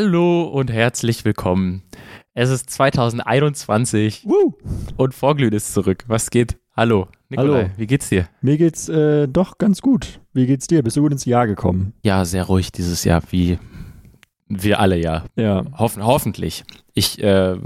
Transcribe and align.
Hallo 0.00 0.44
und 0.44 0.70
herzlich 0.70 1.24
willkommen. 1.24 1.82
Es 2.32 2.50
ist 2.50 2.70
2021 2.70 4.26
Woo. 4.26 4.54
und 4.96 5.12
Vorglühen 5.12 5.52
ist 5.52 5.74
zurück. 5.74 6.04
Was 6.06 6.30
geht? 6.30 6.56
Hallo, 6.76 7.08
Nikolai, 7.30 7.62
Hallo. 7.62 7.70
wie 7.78 7.88
geht's 7.88 8.08
dir? 8.08 8.28
Mir 8.40 8.58
geht's 8.58 8.88
äh, 8.88 9.26
doch 9.26 9.58
ganz 9.58 9.82
gut. 9.82 10.20
Wie 10.32 10.46
geht's 10.46 10.68
dir? 10.68 10.84
Bist 10.84 10.96
du 10.96 11.02
gut 11.02 11.10
ins 11.10 11.24
Jahr 11.24 11.48
gekommen? 11.48 11.94
Ja, 12.04 12.24
sehr 12.24 12.44
ruhig 12.44 12.70
dieses 12.70 13.02
Jahr, 13.02 13.24
wie 13.30 13.58
wir 14.46 14.78
alle 14.78 14.96
ja. 14.98 15.24
Ja. 15.34 15.64
Hoffen, 15.76 16.06
hoffentlich. 16.06 16.62
Ich 16.94 17.20
äh, 17.20 17.56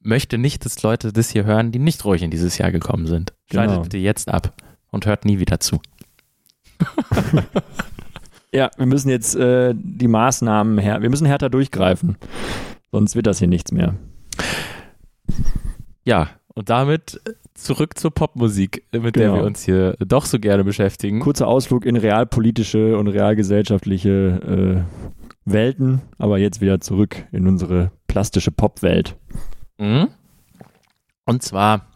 möchte 0.00 0.38
nicht, 0.38 0.64
dass 0.64 0.80
Leute 0.84 1.12
das 1.12 1.30
hier 1.30 1.44
hören, 1.44 1.72
die 1.72 1.80
nicht 1.80 2.04
ruhig 2.04 2.22
in 2.22 2.30
dieses 2.30 2.56
Jahr 2.56 2.70
gekommen 2.70 3.08
sind. 3.08 3.32
Schaltet 3.50 3.70
Genau. 3.72 3.82
bitte 3.82 3.98
jetzt 3.98 4.28
ab 4.28 4.54
und 4.92 5.06
hört 5.06 5.24
nie 5.24 5.40
wieder 5.40 5.58
zu. 5.58 5.80
Ja, 8.54 8.70
wir 8.76 8.86
müssen 8.86 9.08
jetzt 9.08 9.34
äh, 9.34 9.74
die 9.76 10.06
Maßnahmen 10.06 10.78
her. 10.78 11.02
Wir 11.02 11.10
müssen 11.10 11.26
härter 11.26 11.50
durchgreifen. 11.50 12.16
Sonst 12.92 13.16
wird 13.16 13.26
das 13.26 13.40
hier 13.40 13.48
nichts 13.48 13.72
mehr. 13.72 13.96
Ja, 16.04 16.30
und 16.54 16.70
damit 16.70 17.20
zurück 17.54 17.98
zur 17.98 18.12
Popmusik, 18.12 18.84
mit 18.92 19.16
der 19.16 19.30
Genau. 19.30 19.34
wir 19.38 19.44
uns 19.44 19.64
hier 19.64 19.96
doch 19.98 20.24
so 20.24 20.38
gerne 20.38 20.62
beschäftigen. 20.62 21.18
Kurzer 21.18 21.48
Ausflug 21.48 21.84
in 21.84 21.96
realpolitische 21.96 22.96
und 22.96 23.08
realgesellschaftliche 23.08 24.86
äh, 24.86 25.50
Welten, 25.50 26.02
aber 26.18 26.38
jetzt 26.38 26.60
wieder 26.60 26.80
zurück 26.80 27.16
in 27.32 27.48
unsere 27.48 27.90
plastische 28.06 28.52
Popwelt. 28.52 29.16
Mhm. 29.78 30.08
Und 31.26 31.42
zwar 31.42 31.86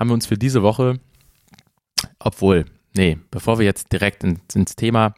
haben 0.00 0.08
wir 0.08 0.14
uns 0.14 0.26
für 0.26 0.38
diese 0.38 0.62
Woche, 0.62 1.00
obwohl, 2.18 2.64
nee, 2.96 3.18
bevor 3.30 3.58
wir 3.58 3.66
jetzt 3.66 3.92
direkt 3.92 4.24
in, 4.24 4.40
ins 4.54 4.74
Thema 4.74 5.14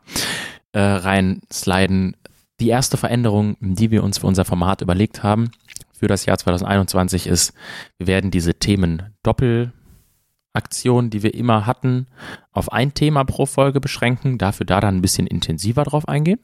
äh, 0.74 0.80
reinsliden, 0.80 2.16
die 2.60 2.68
erste 2.68 2.96
Veränderung, 2.96 3.56
die 3.60 3.90
wir 3.90 4.04
uns 4.04 4.18
für 4.18 4.26
unser 4.26 4.44
Format 4.44 4.82
überlegt 4.82 5.22
haben, 5.22 5.50
für 5.92 6.08
das 6.08 6.26
Jahr 6.26 6.36
2021 6.36 7.28
ist, 7.28 7.54
wir 7.98 8.06
werden 8.06 8.30
diese 8.30 8.54
Themen 8.54 9.14
Doppelaktion, 9.22 11.10
die 11.10 11.22
wir 11.22 11.34
immer 11.34 11.66
hatten, 11.66 12.06
auf 12.52 12.72
ein 12.72 12.92
Thema 12.92 13.24
pro 13.24 13.46
Folge 13.46 13.80
beschränken, 13.80 14.36
dafür 14.36 14.66
da 14.66 14.80
dann 14.80 14.96
ein 14.96 15.02
bisschen 15.02 15.26
intensiver 15.26 15.84
drauf 15.84 16.08
eingehen. 16.08 16.40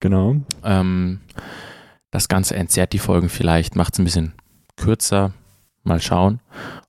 Genau. 0.00 0.36
Ähm, 0.64 1.20
das 2.10 2.28
Ganze 2.28 2.56
entzerrt 2.56 2.92
die 2.92 2.98
Folgen 2.98 3.28
vielleicht, 3.28 3.76
macht 3.76 3.94
es 3.94 4.00
ein 4.00 4.04
bisschen 4.04 4.32
kürzer. 4.76 5.32
Mal 5.84 6.00
schauen. 6.00 6.40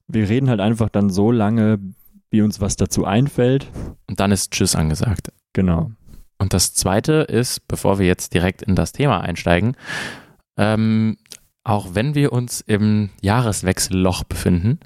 Wir 0.06 0.28
reden 0.28 0.48
halt 0.48 0.60
einfach 0.60 0.88
dann 0.88 1.10
so 1.10 1.32
lange, 1.32 1.80
wie 2.30 2.42
uns 2.42 2.60
was 2.60 2.76
dazu 2.76 3.04
einfällt. 3.04 3.68
Und 4.08 4.20
dann 4.20 4.30
ist 4.30 4.52
Tschüss 4.52 4.76
angesagt. 4.76 5.32
Genau. 5.52 5.90
Und 6.38 6.52
das 6.52 6.74
Zweite 6.74 7.12
ist, 7.28 7.66
bevor 7.68 7.98
wir 7.98 8.06
jetzt 8.06 8.34
direkt 8.34 8.62
in 8.62 8.74
das 8.74 8.92
Thema 8.92 9.20
einsteigen, 9.20 9.76
ähm, 10.56 11.16
auch 11.62 11.94
wenn 11.94 12.14
wir 12.14 12.32
uns 12.32 12.60
im 12.60 13.10
Jahreswechselloch 13.22 14.24
befinden, 14.24 14.78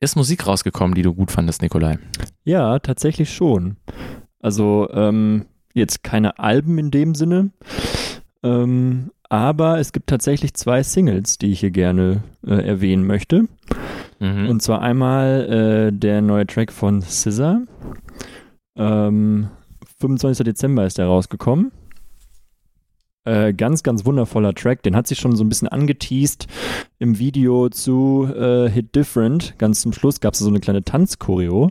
ist 0.00 0.16
Musik 0.16 0.46
rausgekommen, 0.46 0.94
die 0.94 1.02
du 1.02 1.14
gut 1.14 1.30
fandest, 1.30 1.62
Nikolai. 1.62 1.98
Ja, 2.44 2.78
tatsächlich 2.78 3.32
schon. 3.32 3.76
Also 4.40 4.88
ähm, 4.92 5.46
jetzt 5.74 6.02
keine 6.04 6.38
Alben 6.38 6.78
in 6.78 6.90
dem 6.90 7.14
Sinne, 7.14 7.50
ähm, 8.42 9.10
aber 9.28 9.78
es 9.78 9.92
gibt 9.92 10.08
tatsächlich 10.08 10.54
zwei 10.54 10.82
Singles, 10.82 11.38
die 11.38 11.52
ich 11.52 11.60
hier 11.60 11.70
gerne 11.70 12.22
äh, 12.46 12.54
erwähnen 12.66 13.06
möchte. 13.06 13.48
Mhm. 14.20 14.48
Und 14.48 14.62
zwar 14.62 14.80
einmal 14.80 15.90
äh, 15.90 15.92
der 15.92 16.22
neue 16.22 16.46
Track 16.46 16.72
von 16.72 17.02
Scissor. 17.02 17.62
Ähm, 18.76 19.48
25. 20.00 20.44
Dezember 20.44 20.86
ist 20.86 20.98
der 20.98 21.06
rausgekommen. 21.06 21.72
Äh, 23.24 23.52
ganz, 23.52 23.82
ganz 23.82 24.06
wundervoller 24.06 24.54
Track. 24.54 24.82
Den 24.82 24.96
hat 24.96 25.06
sich 25.06 25.18
schon 25.18 25.36
so 25.36 25.44
ein 25.44 25.48
bisschen 25.48 25.68
angeteased 25.68 26.46
im 26.98 27.18
Video 27.18 27.68
zu 27.68 28.26
äh, 28.34 28.70
Hit 28.70 28.94
Different. 28.94 29.58
Ganz 29.58 29.82
zum 29.82 29.92
Schluss 29.92 30.20
gab 30.20 30.34
es 30.34 30.40
so 30.40 30.48
eine 30.48 30.60
kleine 30.60 30.84
Tanzchoreo. 30.84 31.70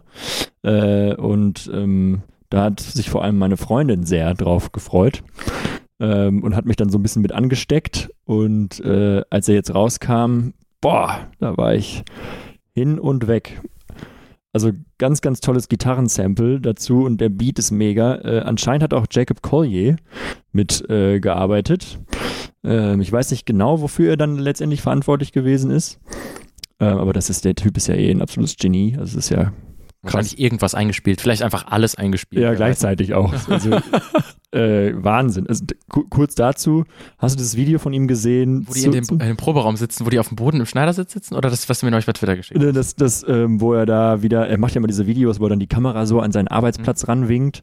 Äh, 0.62 1.16
und 1.16 1.70
ähm, 1.74 2.22
da 2.50 2.64
hat 2.66 2.80
sich 2.80 3.10
vor 3.10 3.24
allem 3.24 3.38
meine 3.38 3.58
Freundin 3.58 4.06
sehr 4.06 4.34
drauf 4.34 4.72
gefreut. 4.72 5.24
Ähm, 6.00 6.44
und 6.44 6.56
hat 6.56 6.66
mich 6.66 6.76
dann 6.76 6.90
so 6.90 7.00
ein 7.00 7.02
bisschen 7.02 7.24
mit 7.24 7.32
angesteckt. 7.32 8.12
Und 8.26 8.80
äh, 8.82 9.24
als 9.30 9.48
er 9.48 9.56
jetzt 9.56 9.74
rauskam, 9.74 10.50
boah, 10.80 11.28
da 11.40 11.58
war 11.58 11.74
ich 11.74 12.04
hin 12.74 13.00
und 13.00 13.28
weg. 13.28 13.62
Also 14.58 14.72
ganz, 14.98 15.22
ganz 15.22 15.40
tolles 15.40 15.70
Gitarrensample 15.70 16.60
dazu 16.60 17.04
und 17.04 17.22
der 17.22 17.30
Beat 17.30 17.60
ist 17.60 17.70
mega. 17.70 18.16
Äh, 18.16 18.40
anscheinend 18.40 18.82
hat 18.82 18.92
auch 18.96 19.06
Jacob 19.12 19.44
Collier 19.44 19.98
mit 20.52 20.84
äh. 20.90 22.00
Ähm, 22.64 23.00
ich 23.00 23.12
weiß 23.12 23.30
nicht 23.30 23.46
genau, 23.46 23.82
wofür 23.82 24.10
er 24.10 24.18
dann 24.18 24.40
letztendlich 24.40 24.82
verantwortlich 24.82 25.32
gewesen 25.32 25.70
ist. 25.70 26.00
Ähm, 26.80 26.98
aber 26.98 27.14
das 27.14 27.30
ist, 27.30 27.46
der 27.46 27.54
Typ 27.54 27.78
ist 27.78 27.86
ja 27.86 27.94
eh 27.94 28.10
ein 28.10 28.24
absolutes 28.24 28.58
Genie. 28.58 28.96
Also 28.98 29.20
es 29.20 29.26
ist 29.26 29.30
ja 29.30 29.54
Wahrscheinlich 30.02 30.40
irgendwas 30.40 30.74
eingespielt, 30.74 31.22
vielleicht 31.22 31.44
einfach 31.44 31.68
alles 31.68 31.94
eingespielt. 31.94 32.42
ja, 32.42 32.56
gleichzeitig 32.56 33.14
auch. 33.14 33.34
Also, 33.50 33.78
äh, 34.52 34.94
Wahnsinn. 34.96 35.46
Also, 35.48 35.66
kurz 36.10 36.34
dazu, 36.36 36.86
hast 37.18 37.36
du 37.36 37.40
das 37.44 37.58
Video 37.58 37.80
von 37.80 37.92
ihm 37.94 38.08
gesehen? 38.08 38.66
Wo 38.68 38.74
die 38.74 38.80
zu- 38.82 38.86
in 38.88 38.92
dem, 38.94 39.04
in 39.10 39.20
dem 39.20 39.38
Proberaum 39.38 39.76
sitzen, 39.76 40.06
wo 40.06 40.10
die 40.10 40.20
auf 40.20 40.30
dem 40.30 40.38
Boden 40.38 40.60
im 40.62 40.66
Schneidersitz 40.66 41.12
sitzen? 41.14 41.36
Oder 41.36 41.50
das, 41.50 41.68
was 41.68 41.80
du 41.80 41.86
mir 41.86 41.92
neulich 41.92 42.06
bei 42.06 42.14
Twitter 42.14 42.36
geschickt 42.38 42.58
hast? 42.60 42.66
Ne, 42.66 42.72
Das, 42.74 42.96
das, 42.96 43.26
ähm, 43.28 43.60
wo 43.60 43.74
er 43.74 43.86
da 43.86 44.22
wieder, 44.22 44.48
er 44.48 44.58
macht 44.58 44.74
ja 44.74 44.78
immer 44.80 44.88
diese 44.88 45.06
Videos, 45.06 45.40
wo 45.40 45.46
er 45.46 45.50
dann 45.50 45.60
die 45.60 45.68
Kamera 45.68 46.06
so 46.06 46.20
an 46.22 46.32
seinen 46.32 46.48
Arbeitsplatz 46.48 47.04
Mhm. 47.04 47.10
ranwinkt 47.10 47.62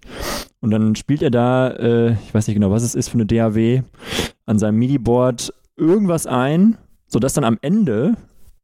und 0.61 0.71
dann 0.71 0.95
spielt 0.95 1.23
er 1.23 1.31
da, 1.31 1.71
äh, 1.71 2.13
ich 2.27 2.35
weiß 2.35 2.47
nicht 2.49 2.55
genau, 2.55 2.71
was 2.71 2.83
es 2.83 2.95
ist 2.95 3.09
für 3.09 3.15
eine 3.15 3.27
DAW, 3.27 3.83
an 4.47 4.59
seinem 4.59 4.79
MIDI-Board 4.79 5.55
irgendwas 5.77 6.27
ein, 6.27 6.77
sodass 7.07 7.33
dann 7.33 7.45
am 7.45 7.59
Ende 7.63 8.17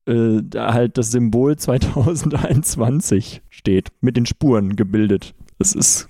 äh, 0.06 0.40
da 0.42 0.72
halt 0.74 0.98
das 0.98 1.10
Symbol 1.10 1.56
2021 1.56 3.42
steht, 3.48 3.88
mit 4.00 4.16
den 4.16 4.26
Spuren 4.26 4.76
gebildet. 4.76 5.34
Das 5.58 5.74
ist 5.74 6.08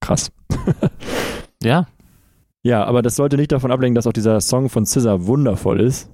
krass. 0.00 0.30
Ja, 1.62 1.86
Ja, 2.62 2.84
aber 2.84 3.02
das 3.02 3.16
sollte 3.16 3.36
nicht 3.36 3.52
davon 3.52 3.70
ablenken, 3.72 3.94
dass 3.94 4.06
auch 4.06 4.12
dieser 4.12 4.40
Song 4.40 4.68
von 4.68 4.86
Scissor 4.86 5.26
wundervoll 5.26 5.80
ist. 5.80 6.10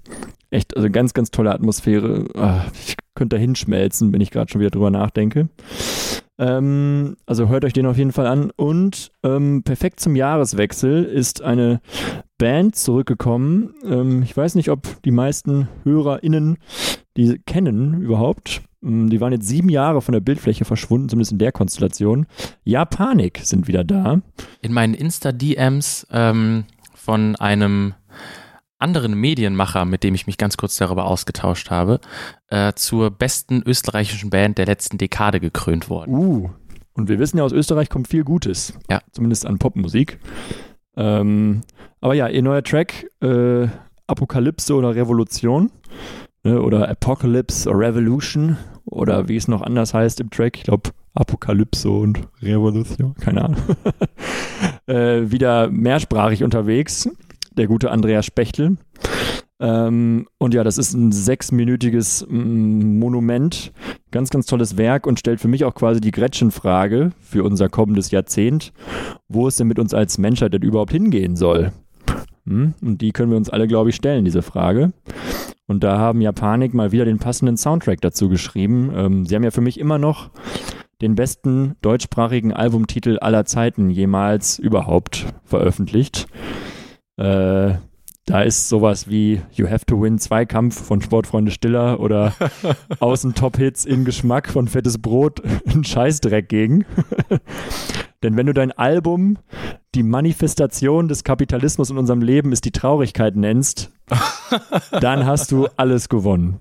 Echt, 0.50 0.77
also 0.77 0.89
ganz, 0.89 1.15
ganz 1.15 1.31
tolle 1.31 1.53
Atmosphäre. 1.53 2.27
Ah, 2.34 2.65
Ich 2.87 2.97
könnte 3.15 3.37
da 3.37 3.41
hinschmelzen, 3.41 4.12
wenn 4.12 4.21
ich 4.21 4.31
gerade 4.31 4.50
schon 4.50 4.61
wieder 4.61 4.71
drüber 4.71 4.91
nachdenke. 4.91 5.49
Ähm, 6.39 7.17
also 7.27 7.49
hört 7.49 7.65
euch 7.65 7.73
den 7.73 7.87
auf 7.87 7.97
jeden 7.99 8.12
Fall 8.12 8.27
an. 8.27 8.50
Und 8.56 9.12
ähm, 9.23 9.62
perfekt 9.65 10.00
zum 10.00 10.17
Jahreswechsel 10.17 11.05
ist 11.05 11.43
eine 11.43 11.81
Band 12.39 12.77
zurückgekommen. 12.77 13.75
Ähm, 13.84 14.23
ich 14.23 14.37
weiß 14.37 14.55
nicht, 14.55 14.71
ob 14.71 14.87
die 15.03 15.11
meisten 15.12 15.69
HörerInnen 15.84 16.59
die 17.17 17.39
kennen 17.47 18.00
überhaupt. 18.00 18.62
Ähm, 18.84 19.11
Die 19.11 19.21
waren 19.21 19.33
jetzt 19.33 19.49
sieben 19.49 19.69
Jahre 19.69 20.03
von 20.03 20.12
der 20.12 20.21
Bildfläche 20.21 20.65
verschwunden, 20.65 21.09
zumindest 21.09 21.33
in 21.33 21.39
der 21.39 21.53
Konstellation. 21.53 22.27
Japanik 22.65 23.41
sind 23.43 23.67
wieder 23.67 23.84
da. 23.84 24.21
in 24.61 24.72
meinen 24.72 24.95
Insta-DMs 24.95 26.06
ähm, 26.11 26.65
von 26.94 27.37
einem 27.37 27.94
anderen 28.78 29.15
Medienmacher, 29.19 29.85
mit 29.85 30.05
dem 30.05 30.14
ich 30.14 30.26
mich 30.26 30.37
ganz 30.37 30.56
kurz 30.56 30.76
darüber 30.76 31.06
ausgetauscht 31.06 31.70
habe, 31.70 32.00
äh, 32.49 32.73
zur 32.75 33.11
besten 33.11 33.62
österreichischen 33.64 34.31
Band 34.31 34.59
der 34.59 34.67
letzten 34.67 34.99
Dekade 34.99 35.41
gekrönt 35.41 35.88
worden. 35.88 36.14
Uh. 36.14 36.50
Und 36.93 37.09
wir 37.09 37.19
wissen 37.19 37.38
ja, 37.38 37.44
aus 37.44 37.53
Österreich 37.53 37.88
kommt 37.88 38.09
viel 38.09 38.25
Gutes. 38.25 38.75
Ja. 38.88 39.00
Zumindest 39.11 39.47
an 39.47 39.59
Popmusik. 39.59 40.20
Ähm, 40.97 41.62
aber 42.00 42.14
ja, 42.14 42.29
ihr 42.29 42.43
neuer 42.43 42.62
Track, 42.62 43.06
äh, 43.20 43.67
Apokalypse 44.06 44.75
oder 44.75 44.94
Revolution. 44.94 45.73
Ne, 46.44 46.61
oder 46.61 46.88
Apocalypse 46.88 47.69
or 47.69 47.79
Revolution. 47.79 48.58
Oder 48.85 49.29
wie 49.29 49.37
es 49.37 49.49
noch 49.49 49.62
anders 49.62 49.94
heißt 49.94 50.20
im 50.20 50.31
Track. 50.31 50.58
Ich 50.58 50.64
glaube, 50.64 50.91
Apokalypse 51.14 51.88
und 51.88 52.20
Revolution. 52.43 53.14
Keine 53.14 53.46
Ahnung. 53.46 53.61
äh, 54.87 55.31
wieder 55.31 55.70
mehrsprachig 55.70 56.44
unterwegs. 56.44 57.08
Der 57.56 57.67
gute 57.67 57.91
Andreas 57.91 58.26
Spechtel. 58.26 58.76
Ähm, 59.61 60.26
und 60.38 60.52
ja, 60.52 60.64
das 60.64 60.76
ist 60.76 60.93
ein 60.93 61.12
sechsminütiges 61.12 62.26
mm, 62.29 62.99
Monument. 62.99 63.73
Ganz, 64.11 64.29
ganz 64.29 64.47
tolles 64.47 64.76
Werk 64.76 65.06
und 65.06 65.19
stellt 65.19 65.40
für 65.40 65.49
mich 65.49 65.64
auch 65.64 65.75
quasi 65.75 66.00
die 66.00 66.11
Gretchenfrage 66.11 67.12
für 67.20 67.44
unser 67.44 67.69
kommendes 67.70 68.11
Jahrzehnt, 68.11 68.73
wo 69.29 69.49
es 69.49 69.56
denn 69.56 69.69
mit 69.69 69.79
uns 69.79 69.94
als 69.94 70.19
Menschheit 70.19 70.52
denn 70.52 70.62
überhaupt 70.62 70.93
hingehen 70.93 71.37
soll. 71.37 71.73
Hm? 72.47 72.75
Und 72.82 73.00
die 73.00 73.12
können 73.12 73.31
wir 73.31 73.38
uns 73.38 73.49
alle, 73.49 73.67
glaube 73.67 73.90
ich, 73.90 73.97
stellen, 73.97 74.25
diese 74.25 74.43
Frage. 74.43 74.93
Und 75.66 75.82
da 75.82 75.99
haben 75.99 76.20
Japanik 76.20 76.75
mal 76.75 76.93
wieder 76.93 77.05
den 77.05 77.19
passenden 77.19 77.56
Soundtrack 77.56 78.00
dazu 78.00 78.28
geschrieben. 78.28 78.93
Ähm, 78.94 79.26
sie 79.26 79.34
haben 79.34 79.44
ja 79.44 79.50
für 79.50 79.61
mich 79.61 79.81
immer 79.81 79.99
noch 79.99 80.31
den 81.00 81.14
besten 81.14 81.76
deutschsprachigen 81.82 82.52
Albumtitel 82.52 83.19
aller 83.20 83.44
Zeiten 83.44 83.90
jemals 83.90 84.58
überhaupt 84.58 85.26
veröffentlicht. 85.44 86.26
Äh, 87.16 87.75
da 88.26 88.40
ist 88.40 88.70
sowas 88.70 89.08
wie 89.08 89.43
You 89.52 89.69
Have 89.69 89.84
to 89.84 90.00
Win 90.00 90.19
Zweikampf 90.19 90.82
von 90.82 91.02
Sportfreunde 91.02 91.50
Stiller 91.50 92.00
oder 92.00 92.32
Außen 93.00 93.34
Top 93.34 93.58
Hits 93.58 93.84
in 93.84 94.06
Geschmack 94.06 94.49
von 94.49 94.66
Fettes 94.66 94.99
Brot 94.99 95.43
ein 95.66 95.84
Scheißdreck 95.84 96.49
gegen. 96.49 96.87
Denn 98.25 98.37
wenn 98.37 98.47
du 98.47 98.55
dein 98.55 98.73
Album 98.73 99.37
die 99.94 100.03
Manifestation 100.03 101.09
des 101.09 101.23
Kapitalismus 101.23 101.91
in 101.91 101.99
unserem 101.99 102.23
Leben 102.23 102.53
ist 102.53 102.65
die 102.65 102.73
Traurigkeit 102.73 103.37
nennst, 103.37 103.93
dann 105.00 105.26
hast 105.26 105.53
du 105.53 105.69
alles 105.76 106.09
gewonnen. 106.09 106.59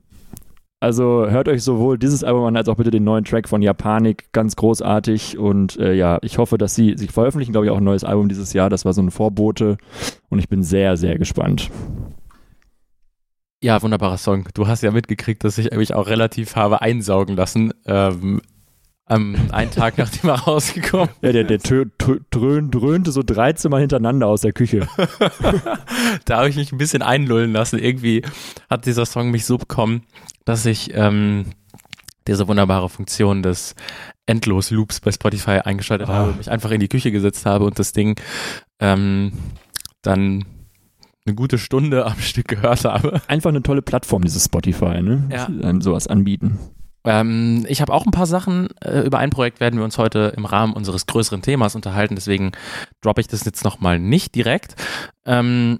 Also 0.82 1.30
hört 1.30 1.48
euch 1.48 1.64
sowohl 1.64 1.98
dieses 1.98 2.26
Album 2.26 2.44
an, 2.44 2.58
als 2.58 2.68
auch 2.68 2.76
bitte 2.76 2.92
den 2.92 3.06
neuen 3.06 3.24
Track 3.24 3.48
von 3.48 3.62
Japanik, 3.62 4.34
ganz 4.34 4.58
großartig. 4.58 5.38
Und 5.38 5.80
äh, 5.80 5.94
ja, 5.94 6.20
ich 6.22 6.38
hoffe, 6.38 6.58
dass 6.58 6.76
sie 6.76 6.98
sich 6.98 7.12
veröffentlichen, 7.12 7.54
glaube 7.54 7.66
ich, 7.66 7.72
auch 7.72 7.78
ein 7.78 7.86
neues 7.86 8.04
Album 8.04 8.28
dieses 8.28 8.52
Jahr. 8.52 8.70
Das 8.70 8.84
war 8.84 8.92
so 8.92 9.02
ein 9.02 9.10
Vorbote 9.10 9.78
und 10.30 10.40
ich 10.40 10.50
bin 10.50 10.62
sehr, 10.62 10.98
sehr 10.98 11.18
gespannt. 11.18 11.72
Ja, 13.64 13.82
wunderbarer 13.82 14.18
Song. 14.18 14.50
Du 14.54 14.68
hast 14.68 14.84
ja 14.84 14.92
mitgekriegt, 14.92 15.46
dass 15.46 15.58
ich 15.58 15.72
mich 15.72 15.94
auch 15.94 16.08
relativ 16.08 16.58
habe 16.58 16.82
einsaugen 16.82 17.38
lassen. 17.38 17.74
Ähm, 17.86 18.42
am 19.06 19.36
einen 19.52 19.70
Tag, 19.72 19.98
nachdem 19.98 20.30
er 20.30 20.40
rausgekommen 20.40 21.10
Ja, 21.22 21.32
der, 21.32 21.44
der 21.44 21.60
tö, 21.60 21.86
tö, 21.98 22.20
dröhn, 22.32 22.72
dröhnte 22.72 23.12
so 23.12 23.22
13 23.24 23.70
Mal 23.70 23.82
hintereinander 23.82 24.28
aus 24.28 24.42
der 24.42 24.54
Küche. 24.54 24.88
da 26.26 26.38
habe 26.38 26.50
ich 26.50 26.56
mich 26.56 26.72
ein 26.72 26.78
bisschen 26.78 27.02
einlullen 27.02 27.52
lassen. 27.52 27.80
Irgendwie 27.80 28.22
hat 28.70 28.86
dieser 28.86 29.06
Song 29.06 29.32
mich 29.32 29.46
so 29.46 29.58
bekommen, 29.58 30.04
dass 30.46 30.66
ich 30.66 30.92
ähm, 30.94 31.46
diese 32.28 32.48
wunderbare 32.48 32.88
Funktion 32.90 33.44
des 33.44 33.76
Endlos-Loops 34.26 35.02
bei 35.02 35.12
Spotify 35.12 35.60
eingeschaltet 35.64 36.08
Ah. 36.10 36.14
habe, 36.14 36.34
mich 36.34 36.50
einfach 36.50 36.72
in 36.72 36.80
die 36.80 36.88
Küche 36.88 37.12
gesetzt 37.12 37.46
habe 37.46 37.66
und 37.66 37.78
das 37.80 37.92
Ding 37.92 38.18
ähm, 38.80 39.34
dann 40.02 40.46
eine 41.26 41.36
gute 41.36 41.58
Stunde 41.58 42.06
am 42.06 42.20
Stück 42.20 42.48
gehört 42.48 42.86
habe. 42.86 43.22
Einfach 43.28 43.50
eine 43.50 43.64
tolle 43.64 43.82
Plattform, 43.82 44.24
dieses 44.24 44.46
Spotify, 44.46 45.02
ne? 45.02 45.28
Ja. 45.32 45.46
Einem 45.46 45.82
sowas 45.82 46.08
anbieten. 46.08 46.58
Ähm, 47.06 47.66
ich 47.68 47.82
habe 47.82 47.94
auch 47.94 48.06
ein 48.06 48.12
paar 48.12 48.28
Sachen. 48.28 48.70
Äh, 48.84 49.02
über 49.02 49.20
ein 49.20 49.30
Projekt 49.30 49.60
werden 49.60 49.78
wir 49.78 49.84
uns 49.84 49.98
heute 49.98 50.34
im 50.38 50.46
Rahmen 50.46 50.74
unseres 50.74 51.06
größeren 51.06 51.42
Themas 51.42 51.76
unterhalten. 51.76 52.16
Deswegen 52.16 52.52
droppe 53.02 53.22
ich 53.22 53.28
das 53.28 53.44
jetzt 53.46 53.64
nochmal 53.64 54.00
nicht 54.00 54.36
direkt. 54.36 54.76
Ähm, 55.26 55.80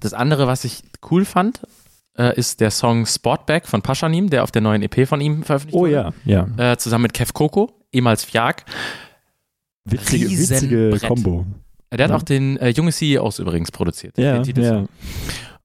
das 0.00 0.12
andere, 0.14 0.46
was 0.46 0.64
ich 0.64 0.82
cool 1.10 1.24
fand, 1.24 1.60
äh, 2.16 2.36
ist 2.38 2.60
der 2.60 2.70
Song 2.70 3.06
Sportback 3.06 3.66
von 3.66 3.82
Paschanim, 3.82 4.30
der 4.30 4.42
auf 4.44 4.50
der 4.50 4.62
neuen 4.62 4.82
EP 4.82 5.06
von 5.06 5.20
ihm 5.20 5.42
veröffentlicht 5.42 5.76
Oh 5.76 5.82
wurde. 5.82 6.12
ja, 6.24 6.46
ja. 6.56 6.72
Äh, 6.72 6.76
zusammen 6.78 7.02
mit 7.02 7.14
Kev 7.14 7.32
Coco, 7.32 7.70
ehemals 7.92 8.24
Fjag. 8.24 8.64
Witzige, 9.84 10.30
witzige 10.30 10.76
Riesenbrett. 10.92 11.02
Kombo. 11.08 11.46
Äh, 11.90 11.96
Der 11.98 12.04
hat 12.04 12.10
Ja. 12.10 12.16
auch 12.16 12.22
den 12.22 12.56
äh, 12.56 12.70
junge 12.70 12.90
CEOs 12.92 13.38
übrigens 13.38 13.70
produziert. 13.70 14.16
Ja, 14.18 14.42
ja. 14.42 14.84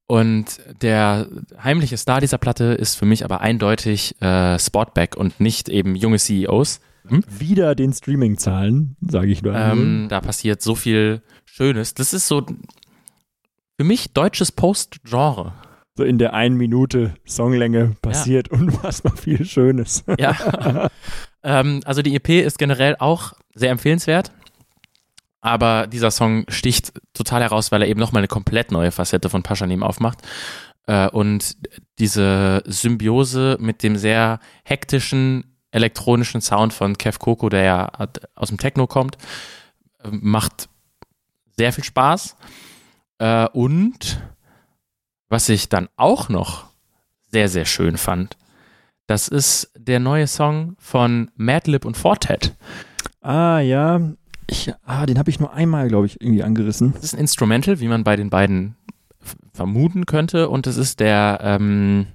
Und 0.10 0.60
der 0.82 1.28
heimliche 1.64 1.96
Star 1.96 2.20
dieser 2.20 2.40
Platte 2.40 2.64
ist 2.64 2.96
für 2.96 3.06
mich 3.06 3.24
aber 3.24 3.42
eindeutig 3.42 4.20
äh, 4.24 4.58
Sportback 4.58 5.16
und 5.16 5.40
nicht 5.40 5.70
eben 5.70 5.94
junge 5.94 6.18
CEOs. 6.18 6.80
Wieder 7.04 7.76
den 7.76 7.94
Streaming-Zahlen, 7.94 8.96
sage 9.02 9.28
ich 9.28 9.44
nur. 9.44 9.54
Ähm, 9.54 10.08
da 10.10 10.20
passiert 10.20 10.64
so 10.64 10.74
viel 10.74 11.22
Schönes. 11.46 11.94
Das 11.94 12.14
ist 12.14 12.28
so 12.28 12.44
für 13.78 13.84
mich 13.84 14.12
deutsches 14.12 14.52
Post-Genre. 14.52 15.54
so 15.96 16.04
in 16.04 16.18
der 16.18 16.34
einen 16.34 16.58
Minute 16.58 17.14
Songlänge 17.26 17.96
passiert 18.02 18.50
unfassbar 18.50 19.16
viel 19.16 19.46
Schönes. 19.46 20.04
Ja. 20.18 20.90
ähm, 21.44 21.82
also 21.86 22.02
die 22.02 22.16
EP 22.16 22.30
ist 22.30 22.58
generell 22.58 22.96
auch 22.98 23.34
sehr 23.54 23.70
empfehlenswert. 23.70 24.32
Aber 25.42 25.88
dieser 25.88 26.12
Song 26.12 26.46
sticht 26.50 26.94
total 27.14 27.42
heraus, 27.42 27.72
weil 27.72 27.82
er 27.82 27.88
eben 27.88 28.00
nochmal 28.00 28.22
eine 28.22 28.28
komplett 28.28 28.72
neue 28.72 28.92
Facette 28.92 29.30
von 29.30 29.44
Paschanim 29.44 29.84
aufmacht. 29.84 30.20
Äh, 30.86 31.10
und 31.10 31.56
diese 31.98 32.64
Symbiose 32.66 33.58
mit 33.60 33.84
dem 33.84 33.96
sehr 33.96 34.40
hektischen 34.64 35.56
elektronischen 35.72 36.42
Sound 36.42 36.74
von 36.74 36.98
Kev 36.98 37.20
Coco, 37.20 37.50
der 37.50 37.64
ja 37.64 37.92
aus 38.36 38.50
dem 38.50 38.58
Techno 38.58 38.88
kommt, 38.88 39.18
äh, 40.04 40.10
macht 40.12 40.68
sehr 41.58 41.72
viel 41.72 41.84
Spaß. 41.84 42.36
Äh, 43.20 43.48
und 43.50 44.22
was 45.30 45.48
ich 45.48 45.70
dann 45.70 45.90
auch 45.96 46.30
noch 46.30 46.66
sehr, 47.32 47.50
sehr 47.50 47.66
schön 47.66 47.98
fand, 47.98 48.36
das 49.06 49.28
ist 49.28 49.72
der 49.78 50.00
neue 50.00 50.28
Song 50.28 50.76
von 50.80 51.32
Madlib 51.36 51.86
und 51.86 51.98
Fortet. 51.98 52.56
Ah, 53.22 53.60
ja. 53.60 54.02
Ich, 54.50 54.72
ah, 54.86 55.06
den 55.06 55.20
habe 55.20 55.30
ich 55.30 55.40
nur 55.40 55.54
einmal, 55.54 55.88
glaube 55.88 56.06
ich, 56.06 56.22
irgendwie 56.22 56.44
angerissen. 56.44 56.94
Das 56.94 57.04
ist 57.04 57.14
ein 57.14 57.20
Instrumental, 57.20 57.80
wie 57.80 57.88
man 57.88 58.04
bei 58.04 58.16
den 58.16 58.30
beiden 58.30 58.76
vermuten 59.54 60.06
könnte. 60.06 60.50
Und 60.50 60.68
es 60.68 60.78
ist 60.78 61.00
der 61.00 61.40
ähm, 61.42 62.08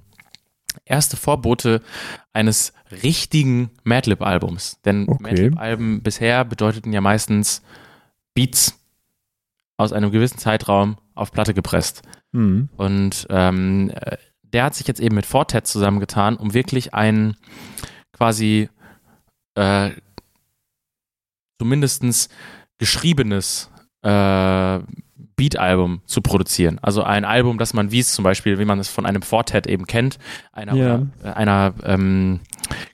erste 0.85 1.17
Vorbote 1.17 1.81
eines 2.33 2.73
richtigen 3.03 3.71
Madlib-Albums. 3.83 4.81
Denn 4.83 5.07
Okay. 5.07 5.23
Madlib-Alben 5.23 6.01
bisher 6.01 6.45
bedeuteten 6.45 6.91
ja 6.93 7.01
meistens 7.01 7.61
Beats 8.33 8.77
aus 9.77 9.93
einem 9.93 10.11
gewissen 10.11 10.37
Zeitraum 10.37 10.97
auf 11.13 11.31
Platte 11.31 11.53
gepresst. 11.53 12.01
Hm. 12.33 12.69
Und 12.75 13.27
ähm, 13.29 13.91
äh, 13.93 14.17
der 14.41 14.65
hat 14.65 14.75
sich 14.75 14.87
jetzt 14.87 14.99
eben 14.99 15.15
mit 15.15 15.25
Fortet 15.25 15.67
zusammengetan, 15.67 16.37
um 16.37 16.53
wirklich 16.53 16.93
ein 16.93 17.35
quasi 18.13 18.69
äh, 19.55 19.91
zumindestens 21.59 22.29
geschriebenes 22.77 23.69
äh, 24.03 24.79
Beat-Album 25.37 26.01
zu 26.05 26.21
produzieren. 26.21 26.79
Also 26.81 27.03
ein 27.03 27.25
Album, 27.25 27.57
das 27.57 27.73
man, 27.73 27.91
wie 27.91 27.99
es 27.99 28.13
zum 28.13 28.23
Beispiel, 28.23 28.57
wie 28.59 28.65
man 28.65 28.79
es 28.79 28.87
von 28.87 29.05
einem 29.05 29.21
Fortet 29.21 29.67
eben 29.67 29.85
kennt, 29.85 30.17
einer, 30.53 30.73
oder, 30.73 31.07
äh, 31.23 31.29
einer 31.33 31.73
ähm, 31.83 32.39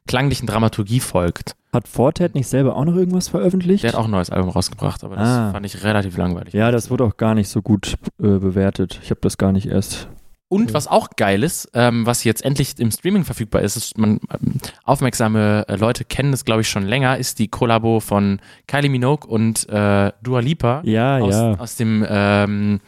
klanglichen 0.08 0.48
Dramaturgie 0.48 1.00
folgt. 1.00 1.56
Hat 1.74 1.88
Fortet 1.88 2.34
nicht 2.36 2.48
selber 2.48 2.76
auch 2.76 2.86
noch 2.86 2.96
irgendwas 2.96 3.28
veröffentlicht? 3.30 3.84
Der 3.84 3.92
hat 3.94 3.98
auch 4.00 4.06
ein 4.06 4.12
neues 4.12 4.30
Album 4.30 4.50
rausgebracht, 4.50 5.04
aber 5.04 5.16
das 5.16 5.28
Ah. 5.28 5.52
fand 5.52 5.66
ich 5.66 5.84
relativ 5.84 6.18
langweilig. 6.18 6.54
ja, 6.54 6.72
das 6.72 6.90
wurde 6.90 7.04
auch 7.06 7.16
gar 7.18 7.36
nicht 7.36 7.48
so 7.50 7.62
gut 7.62 7.94
äh, 8.20 8.24
bewertet. 8.40 9.00
Ich 9.04 9.10
habe 9.12 9.22
das 9.22 9.38
gar 9.38 9.52
nicht 9.52 9.68
erst. 9.68 10.08
Und 10.52 10.74
was 10.74 10.88
auch 10.88 11.12
geil 11.16 11.44
ist, 11.44 11.70
ähm, 11.74 12.06
was 12.06 12.26
jetzt 12.26 12.44
endlich 12.44 12.78
im 12.78 12.92
Streaming 12.92 13.24
verfügbar 13.24 13.62
ist, 13.62 13.78
ist 13.78 13.98
man, 13.98 14.20
ähm, 14.34 14.56
aufmerksame 14.84 15.66
äh, 15.70 15.78
Leute 15.78 16.04
kennen 16.04 16.32
das, 16.32 16.44
glaube 16.44 16.60
ich, 16.60 16.68
schon 16.70 16.84
länger, 16.84 17.18
ist 17.18 17.40
die 17.40 17.48
Kollabo 17.48 18.02
von 18.02 18.42
Kylie 18.68 18.90
Minogue 18.90 19.26
und 19.32 19.70
äh, 19.70 20.12
Dua 20.22 20.40
Lipa 20.42 20.82
Ja, 20.84 21.20
aus, 21.20 21.34
ja. 21.34 21.54
aus 21.58 21.78
dem 21.78 22.06
ähm, 22.06 22.82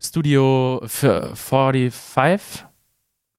Studio 0.00 0.80
für 0.86 1.34
45? 1.34 2.64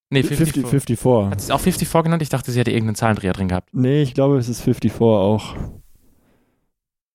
Nee, 0.09 0.23
54. 0.23 0.67
50, 0.67 0.97
Hat 0.97 1.01
54. 1.01 1.39
sie 1.39 1.45
es 1.45 1.51
auch 1.51 1.61
54 1.61 2.03
genannt? 2.03 2.21
Ich 2.21 2.29
dachte, 2.29 2.51
sie 2.51 2.59
hätte 2.59 2.71
irgendeinen 2.71 2.95
Zahlendreher 2.95 3.31
drin 3.31 3.47
gehabt. 3.47 3.69
Nee, 3.71 4.01
ich 4.01 4.13
glaube, 4.13 4.37
es 4.39 4.49
ist 4.49 4.59
54 4.61 4.99
auch. 4.99 5.55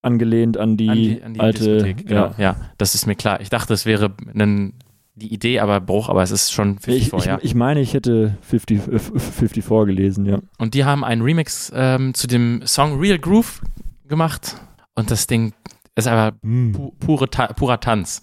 Angelehnt 0.00 0.56
an 0.56 0.78
die, 0.78 0.88
An 0.88 0.96
die, 0.96 1.22
an 1.22 1.34
die 1.34 1.40
alte. 1.40 1.64
Diskothek, 1.64 2.06
genau. 2.06 2.26
ja. 2.26 2.34
Ja. 2.38 2.56
das 2.78 2.94
ist 2.94 3.06
mir 3.06 3.16
klar. 3.16 3.42
Ich 3.42 3.50
dachte, 3.50 3.74
es 3.74 3.84
wäre 3.84 4.12
ein, 4.34 4.72
die 5.14 5.32
Idee, 5.32 5.60
aber 5.60 5.80
Bruch, 5.80 6.08
aber 6.08 6.22
es 6.22 6.30
ist 6.30 6.52
schon 6.52 6.78
54, 6.78 7.12
Ich, 7.12 7.18
ich, 7.18 7.24
ja. 7.26 7.38
ich 7.40 7.54
meine, 7.54 7.80
ich 7.80 7.94
hätte 7.94 8.36
50, 8.42 8.88
äh, 8.88 8.98
54 8.98 9.64
gelesen, 9.86 10.26
ja. 10.26 10.40
Und 10.58 10.74
die 10.74 10.84
haben 10.84 11.04
einen 11.04 11.22
Remix 11.22 11.72
ähm, 11.74 12.14
zu 12.14 12.26
dem 12.26 12.66
Song 12.66 12.98
Real 12.98 13.18
Groove 13.18 13.62
gemacht. 14.06 14.56
Und 14.94 15.10
das 15.10 15.26
Ding 15.26 15.52
ist 15.94 16.08
aber 16.08 16.32
pu 16.32 16.92
pure 16.98 17.30
Ta 17.30 17.48
purer 17.52 17.80
Tanz. 17.80 18.22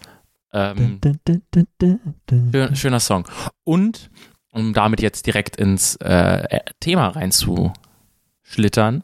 Ähm, 0.53 0.99
schön, 2.51 2.75
schöner 2.75 2.99
Song. 2.99 3.25
Und, 3.63 4.09
um 4.51 4.73
damit 4.73 5.01
jetzt 5.01 5.25
direkt 5.25 5.55
ins 5.55 5.95
äh, 5.97 6.59
Thema 6.81 7.07
reinzuschlittern, 7.07 9.01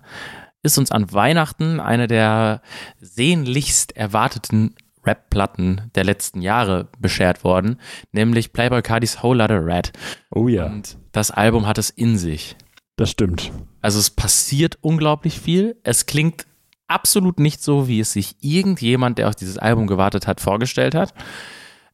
ist 0.62 0.77
uns 0.77 0.91
an 0.91 1.13
Weihnachten 1.13 1.79
eine 1.79 2.08
der 2.08 2.62
sehnlichst 3.00 3.96
erwarteten 3.96 4.75
Rap-Platten 5.08 5.90
der 5.96 6.04
letzten 6.04 6.42
Jahre 6.42 6.90
beschert 7.00 7.44
worden, 7.44 7.80
nämlich 8.12 8.54
Playboy 8.54 8.82
Cardis 8.82 9.24
Whole 9.24 9.38
Lotta 9.40 9.58
Red. 9.58 9.92
Oh 10.32 10.48
ja, 10.48 10.66
Und 10.66 10.98
das 11.12 11.32
Album 11.32 11.66
hat 11.66 11.78
es 11.78 11.90
in 11.90 12.18
sich. 12.18 12.56
das 12.98 13.10
stimmt. 13.12 13.52
Also 13.82 14.00
es 14.00 14.10
passiert 14.10 14.78
unglaublich 14.82 15.40
viel. 15.40 15.78
Es 15.84 16.06
klingt 16.06 16.46
absolut 16.88 17.40
nicht 17.40 17.62
so, 17.64 17.88
wie 17.88 18.00
es 18.00 18.14
sich 18.14 18.36
irgendjemand, 18.42 19.18
der 19.18 19.30
auf 19.30 19.36
dieses 19.36 19.58
Album 19.58 19.88
gewartet 19.88 20.28
hat, 20.28 20.42
vorgestellt 20.42 20.96
hat. 20.96 21.14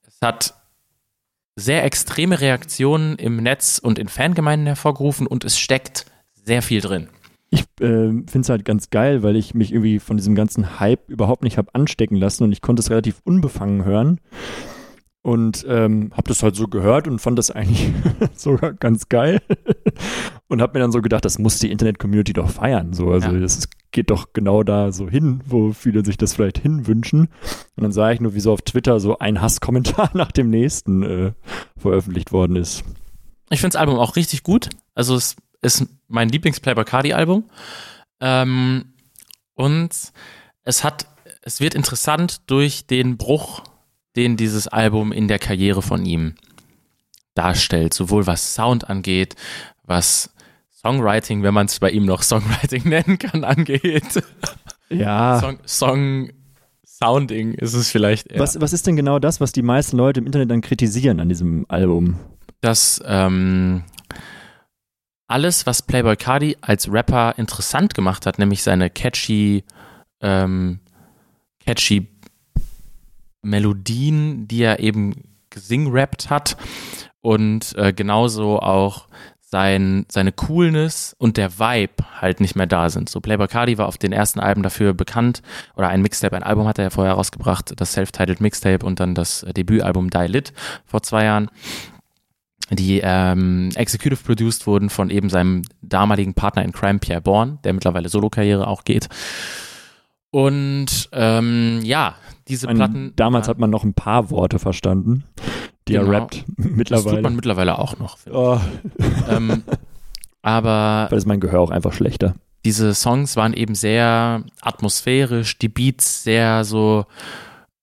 Es 0.07 0.17
hat 0.21 0.55
sehr 1.55 1.83
extreme 1.83 2.41
Reaktionen 2.41 3.15
im 3.17 3.37
Netz 3.37 3.77
und 3.77 3.99
in 3.99 4.07
Fangemeinden 4.07 4.65
hervorgerufen 4.67 5.27
und 5.27 5.43
es 5.43 5.57
steckt 5.59 6.05
sehr 6.33 6.61
viel 6.61 6.81
drin. 6.81 7.09
Ich 7.53 7.61
äh, 7.81 8.09
finde 8.09 8.39
es 8.39 8.49
halt 8.49 8.65
ganz 8.65 8.89
geil, 8.89 9.21
weil 9.21 9.35
ich 9.35 9.53
mich 9.53 9.71
irgendwie 9.71 9.99
von 9.99 10.17
diesem 10.17 10.33
ganzen 10.33 10.79
Hype 10.79 11.07
überhaupt 11.07 11.43
nicht 11.43 11.59
habe 11.59 11.73
anstecken 11.75 12.15
lassen 12.15 12.43
und 12.43 12.51
ich 12.51 12.61
konnte 12.61 12.79
es 12.81 12.89
relativ 12.89 13.21
unbefangen 13.25 13.85
hören. 13.85 14.19
Und 15.21 15.63
ähm, 15.69 16.09
habe 16.13 16.27
das 16.27 16.43
halt 16.43 16.55
so 16.55 16.67
gehört 16.67 17.07
und 17.07 17.19
fand 17.19 17.37
das 17.39 17.49
eigentlich 17.51 17.91
sogar 18.35 18.73
ganz 18.73 19.07
geil. 19.07 19.39
und 20.49 20.61
habe 20.61 20.73
mir 20.73 20.81
dann 20.81 20.91
so 20.91 21.01
gedacht, 21.01 21.23
das 21.23 21.37
muss 21.39 21.59
die 21.59 21.71
Internet-Community 21.71 22.33
doch 22.33 22.49
feiern. 22.49 22.91
So. 22.93 23.11
Also 23.11 23.29
Ja. 23.31 23.39
das 23.39 23.69
geht 23.91 24.09
doch 24.09 24.33
genau 24.33 24.63
da 24.63 24.91
so 24.91 25.07
hin, 25.07 25.41
wo 25.45 25.71
viele 25.71 26.03
sich 26.03 26.17
das 26.17 26.33
vielleicht 26.33 26.57
hinwünschen. 26.57 27.29
Und 27.75 27.83
dann 27.83 27.91
sah 27.93 28.11
ich 28.11 28.19
nur, 28.19 28.33
wie 28.33 28.39
so 28.41 28.51
auf 28.51 28.63
Twitter 28.63 28.99
so 28.99 29.19
ein 29.19 29.41
Hasskommentar 29.41 30.09
nach 30.15 30.31
dem 30.31 30.49
nächsten 30.49 31.03
äh, 31.03 31.31
veröffentlicht 31.77 32.31
worden 32.33 32.55
ist. 32.57 32.83
Ich 33.49 33.61
finde 33.61 33.73
das 33.73 33.79
Album 33.79 33.99
auch 33.99 34.15
richtig 34.17 34.41
gut. 34.43 34.69
Also 34.95 35.15
es 35.15 35.35
ist 35.63 35.85
mein 36.07 36.29
Lieblings-Playboy 36.29 36.85
Cardi-Album. 36.85 37.45
Ähm, 38.19 38.93
und 39.55 39.89
es 40.63 40.83
hat, 40.83 41.07
es 41.41 41.59
wird 41.59 41.75
interessant 41.75 42.41
durch 42.47 42.87
den 42.87 43.17
Bruch, 43.17 43.63
den 44.15 44.37
dieses 44.37 44.67
Album 44.67 45.11
in 45.11 45.27
der 45.27 45.39
Karriere 45.39 45.81
von 45.81 46.05
ihm 46.05 46.35
darstellt, 47.33 47.93
sowohl 47.93 48.27
was 48.27 48.53
Sound 48.53 48.89
angeht, 48.89 49.35
was 49.83 50.33
Songwriting, 50.71 51.43
wenn 51.43 51.53
man 51.53 51.65
es 51.65 51.79
bei 51.79 51.89
ihm 51.89 52.05
noch 52.05 52.21
Songwriting 52.21 52.83
nennen 52.89 53.17
kann, 53.17 53.43
angeht. 53.43 54.23
Ja. 54.89 55.39
Song, 55.39 55.59
Song 55.65 56.29
Sounding 56.85 57.53
ist 57.53 57.73
es 57.73 57.89
vielleicht 57.89 58.31
eher. 58.31 58.39
Was, 58.39 58.61
was 58.61 58.71
ist 58.71 58.85
denn 58.85 58.95
genau 58.95 59.19
das, 59.19 59.41
was 59.41 59.51
die 59.51 59.61
meisten 59.61 59.97
Leute 59.97 60.19
im 60.19 60.25
Internet 60.25 60.51
dann 60.51 60.61
kritisieren 60.61 61.19
an 61.19 61.27
diesem 61.27 61.65
Album? 61.67 62.19
Dass 62.61 63.01
ähm, 63.05 63.83
alles, 65.27 65.65
was 65.65 65.81
Playboy 65.81 66.15
Cardi 66.15 66.57
als 66.61 66.91
Rapper 66.91 67.35
interessant 67.37 67.93
gemacht 67.93 68.25
hat, 68.25 68.39
nämlich 68.39 68.63
seine 68.63 68.89
catchy, 68.89 69.63
ähm, 70.21 70.79
catchy 71.65 72.07
Melodien, 73.41 74.47
die 74.47 74.63
er 74.63 74.79
eben 74.79 75.13
gesingrappt 75.49 76.29
hat 76.29 76.57
und 77.21 77.75
äh, 77.77 77.93
genauso 77.93 78.59
auch 78.59 79.07
sein, 79.53 80.07
seine 80.09 80.31
Coolness 80.31 81.15
und 81.19 81.37
der 81.37 81.59
Vibe 81.59 82.03
halt 82.19 82.39
nicht 82.39 82.55
mehr 82.55 82.65
da 82.65 82.89
sind. 82.89 83.07
So 83.07 83.21
Playboy 83.21 83.47
Cardi 83.47 83.77
war 83.77 83.87
auf 83.87 83.99
den 83.99 84.11
ersten 84.11 84.39
Alben 84.39 84.63
dafür 84.63 84.95
bekannt 84.95 85.43
oder 85.75 85.89
ein 85.89 86.01
Mixtape, 86.01 86.35
ein 86.35 86.41
Album 86.41 86.67
hat 86.67 86.79
er 86.79 86.85
ja 86.85 86.89
vorher 86.89 87.13
rausgebracht, 87.13 87.79
das 87.79 87.93
Self-Titled 87.93 88.41
Mixtape 88.41 88.83
und 88.83 88.99
dann 88.99 89.13
das 89.13 89.45
Debütalbum 89.55 90.09
Die 90.09 90.25
Lit 90.25 90.53
vor 90.85 91.03
zwei 91.03 91.25
Jahren 91.25 91.51
die 92.69 93.01
ähm, 93.03 93.69
executive 93.75 94.23
produced 94.23 94.65
wurden 94.67 94.89
von 94.89 95.09
eben 95.09 95.29
seinem 95.29 95.63
damaligen 95.81 96.33
Partner 96.33 96.63
in 96.63 96.71
Crime, 96.71 96.99
Pierre 96.99 97.21
Bourne, 97.21 97.59
der 97.63 97.73
mittlerweile 97.73 98.09
Solo-Karriere 98.09 98.67
auch 98.67 98.83
geht. 98.83 99.09
Und 100.31 101.09
ähm, 101.11 101.81
ja, 101.83 102.15
diese 102.47 102.65
meine, 102.65 102.77
Platten. 102.77 103.13
Damals 103.15 103.47
ja, 103.47 103.51
hat 103.51 103.59
man 103.59 103.69
noch 103.69 103.83
ein 103.83 103.93
paar 103.93 104.29
Worte 104.31 104.59
verstanden, 104.59 105.25
die 105.87 105.93
Genau. 105.93 106.05
er 106.11 106.21
rappt. 106.21 106.45
das 106.47 106.55
Mittlerweile. 106.57 107.15
tut 107.17 107.23
man 107.23 107.35
mittlerweile 107.35 107.77
auch 107.77 107.99
noch. 107.99 108.17
oh. 108.31 108.59
ähm, 109.29 109.63
aber 110.41 111.07
Weil 111.11 111.17
ist 111.17 111.27
mein 111.27 111.39
Gehör 111.39 111.59
auch 111.61 111.69
einfach 111.69 111.93
schlechter. 111.93 112.35
diese 112.65 112.95
Songs 112.95 113.35
waren 113.35 113.53
eben 113.53 113.75
sehr 113.75 114.43
atmosphärisch, 114.61 115.59
die 115.59 115.69
Beats 115.69 116.23
sehr 116.23 116.63
so 116.63 117.05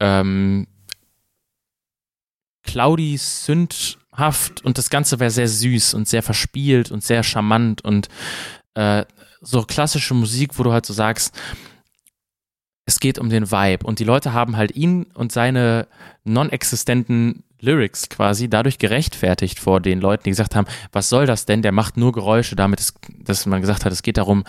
ähm, 0.01 0.67
cloudy, 2.65 3.17
sündhaft 4.11 4.65
und 4.65 4.79
das 4.79 4.91
Ganze 4.91 5.21
wäre 5.21 5.31
sehr 5.31 5.49
süß 5.49 5.95
und 5.95 6.09
sehr 6.09 6.23
verspielt 6.23 6.91
und 6.91 7.03
sehr 7.03 7.23
charmant 7.23 7.83
und 7.85 8.09
äh, 8.75 9.05
so 9.41 9.63
klassische 9.63 10.15
Musik, 10.15 10.59
wo 10.59 10.63
du 10.63 10.73
halt 10.73 10.87
so 10.87 10.93
sagst, 10.93 11.35
es 12.87 13.01
geht 13.01 13.19
um 13.19 13.31
den 13.31 13.51
Vibe 13.51 13.87
und 13.87 13.99
die 13.99 14.05
Leute 14.05 14.33
haben 14.33 14.57
halt 14.57 14.75
ihn 14.75 15.05
und 15.15 15.33
seine 15.33 15.87
non-existenten 16.25 17.45
Lyrics 17.61 18.09
quasi 18.09 18.49
dadurch 18.49 18.79
gerechtfertigt 18.79 19.61
vor 19.61 19.81
den 19.81 20.01
Leuten, 20.01 20.25
die 20.25 20.31
gesagt 20.31 20.57
haben, 20.57 20.67
was 20.93 21.09
soll 21.09 21.27
das 21.27 21.45
denn? 21.45 21.63
Der 21.63 21.73
macht 21.73 21.97
nur 21.97 22.13
Geräusche, 22.13 22.57
damit 22.57 22.81
es, 22.81 22.95
dass 23.23 23.47
man 23.47 23.61
gesagt 23.61 23.85
hat, 23.85 23.93
es 23.93 24.03
geht 24.03 24.17
darum, 24.17 24.45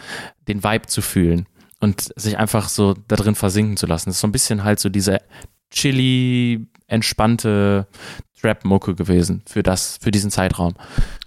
den 0.47 0.63
Vibe 0.63 0.87
zu 0.87 1.01
fühlen 1.01 1.45
und 1.79 2.13
sich 2.15 2.37
einfach 2.37 2.69
so 2.69 2.95
da 3.07 3.15
drin 3.15 3.35
versinken 3.35 3.77
zu 3.77 3.85
lassen. 3.85 4.09
Das 4.09 4.15
ist 4.15 4.21
so 4.21 4.27
ein 4.27 4.31
bisschen 4.31 4.63
halt 4.63 4.79
so 4.79 4.89
diese 4.89 5.19
chilly, 5.71 6.67
entspannte 6.91 7.87
Trap-Mucke 8.39 8.95
gewesen 8.95 9.43
für 9.47 9.63
das, 9.63 9.97
für 10.01 10.11
diesen 10.11 10.29
Zeitraum. 10.29 10.73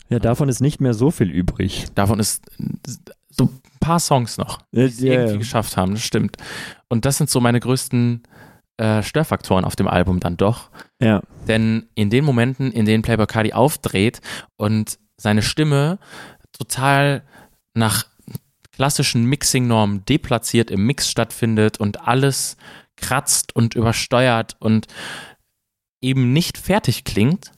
Ja, 0.08 0.18
davon 0.18 0.48
ist 0.48 0.60
nicht 0.60 0.80
mehr 0.80 0.94
so 0.94 1.10
viel 1.10 1.30
übrig. 1.30 1.86
Davon 1.94 2.20
ist 2.20 2.44
so 3.30 3.44
ein 3.44 3.60
paar 3.80 3.98
Songs 3.98 4.36
noch, 4.36 4.60
die 4.72 4.82
es 4.82 5.00
irgendwie 5.00 5.38
geschafft 5.38 5.76
haben, 5.76 5.92
das 5.92 6.02
stimmt. 6.02 6.36
Und 6.88 7.04
das 7.04 7.16
sind 7.16 7.30
so 7.30 7.40
meine 7.40 7.60
größten 7.60 8.22
äh, 8.76 9.02
Störfaktoren 9.02 9.64
auf 9.64 9.76
dem 9.76 9.88
Album 9.88 10.20
dann 10.20 10.36
doch. 10.36 10.70
ja. 11.00 11.22
Denn 11.48 11.86
in 11.94 12.10
den 12.10 12.24
Momenten, 12.24 12.70
in 12.72 12.86
denen 12.86 13.02
Playboy 13.02 13.26
Cardi 13.26 13.52
aufdreht 13.52 14.20
und 14.56 14.98
seine 15.16 15.42
Stimme 15.42 15.98
total 16.52 17.22
nach 17.74 18.06
klassischen 18.72 19.24
Mixing-Normen 19.24 20.04
deplatziert 20.04 20.70
im 20.70 20.86
Mix 20.86 21.08
stattfindet 21.08 21.78
und 21.78 22.06
alles 22.06 22.56
kratzt 22.96 23.54
und 23.54 23.74
übersteuert 23.74 24.56
und 24.58 24.86
eben 26.04 26.32
nicht 26.32 26.58
fertig 26.58 27.04
klingt, 27.04 27.50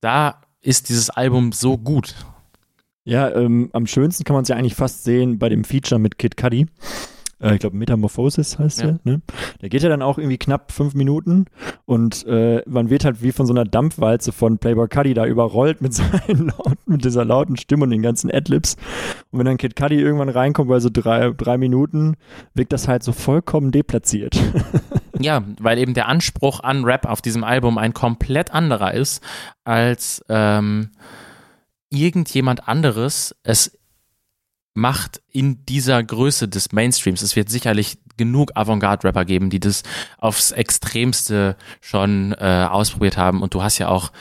da 0.00 0.40
ist 0.60 0.88
dieses 0.88 1.10
Album 1.10 1.52
so 1.52 1.76
gut. 1.76 2.14
Ja, 3.04 3.34
ähm, 3.34 3.68
am 3.72 3.86
schönsten 3.86 4.24
kann 4.24 4.34
man 4.34 4.42
es 4.42 4.48
ja 4.48 4.56
eigentlich 4.56 4.76
fast 4.76 5.04
sehen 5.04 5.38
bei 5.38 5.48
dem 5.48 5.64
Feature 5.64 5.98
mit 5.98 6.18
Kid 6.18 6.36
Cudi. 6.36 6.66
Äh, 7.40 7.54
ich 7.54 7.58
glaube, 7.58 7.76
Metamorphosis 7.76 8.60
heißt 8.60 8.80
Ja. 8.82 8.86
der. 8.92 9.00
Ne? 9.02 9.22
Der 9.60 9.68
geht 9.68 9.82
ja 9.82 9.88
dann 9.88 10.02
auch 10.02 10.18
irgendwie 10.18 10.38
knapp 10.38 10.70
fünf 10.70 10.94
Minuten 10.94 11.46
und 11.84 12.24
äh, 12.28 12.62
man 12.68 12.90
wird 12.90 13.04
halt 13.04 13.20
wie 13.20 13.32
von 13.32 13.46
so 13.46 13.52
einer 13.52 13.64
Dampfwalze 13.64 14.30
von 14.30 14.58
Playboy 14.58 14.86
Cudi 14.86 15.14
da 15.14 15.26
überrollt 15.26 15.80
mit 15.82 15.92
seinen 15.94 16.46
lauten, 16.46 16.76
mit 16.86 17.04
dieser 17.04 17.24
lauten 17.24 17.56
Stimme 17.56 17.82
und 17.82 17.90
den 17.90 18.02
ganzen 18.02 18.30
Adlibs. 18.30 18.76
Und 19.32 19.40
wenn 19.40 19.46
dann 19.46 19.56
Kid 19.56 19.74
Cudi 19.74 19.96
irgendwann 20.00 20.28
reinkommt, 20.28 20.68
bei 20.68 20.78
so 20.78 20.88
drei, 20.92 21.30
drei 21.36 21.58
Minuten, 21.58 22.14
wirkt 22.54 22.72
das 22.72 22.86
halt 22.86 23.02
so 23.02 23.10
vollkommen 23.10 23.72
deplatziert. 23.72 24.40
Ja, 25.22 25.42
weil 25.58 25.78
eben 25.78 25.94
der 25.94 26.08
Anspruch 26.08 26.60
an 26.60 26.84
Rap 26.84 27.06
auf 27.06 27.22
diesem 27.22 27.44
Album 27.44 27.78
ein 27.78 27.94
komplett 27.94 28.52
anderer 28.52 28.94
ist, 28.94 29.22
als 29.64 30.24
ähm, 30.28 30.90
irgendjemand 31.90 32.68
anderes 32.68 33.34
es 33.42 33.78
macht 34.74 35.20
in 35.30 35.64
dieser 35.66 36.02
Größe 36.02 36.48
des 36.48 36.72
Mainstreams. 36.72 37.22
Es 37.22 37.36
wird 37.36 37.50
sicherlich 37.50 37.98
genug 38.16 38.52
Avantgarde-Rapper 38.54 39.24
geben, 39.24 39.50
die 39.50 39.60
das 39.60 39.82
aufs 40.18 40.50
Extremste 40.50 41.56
schon 41.80 42.32
äh, 42.32 42.66
ausprobiert 42.70 43.16
haben. 43.16 43.42
Und 43.42 43.54
du 43.54 43.62
hast 43.62 43.78
ja 43.78 43.88
auch 43.88 44.12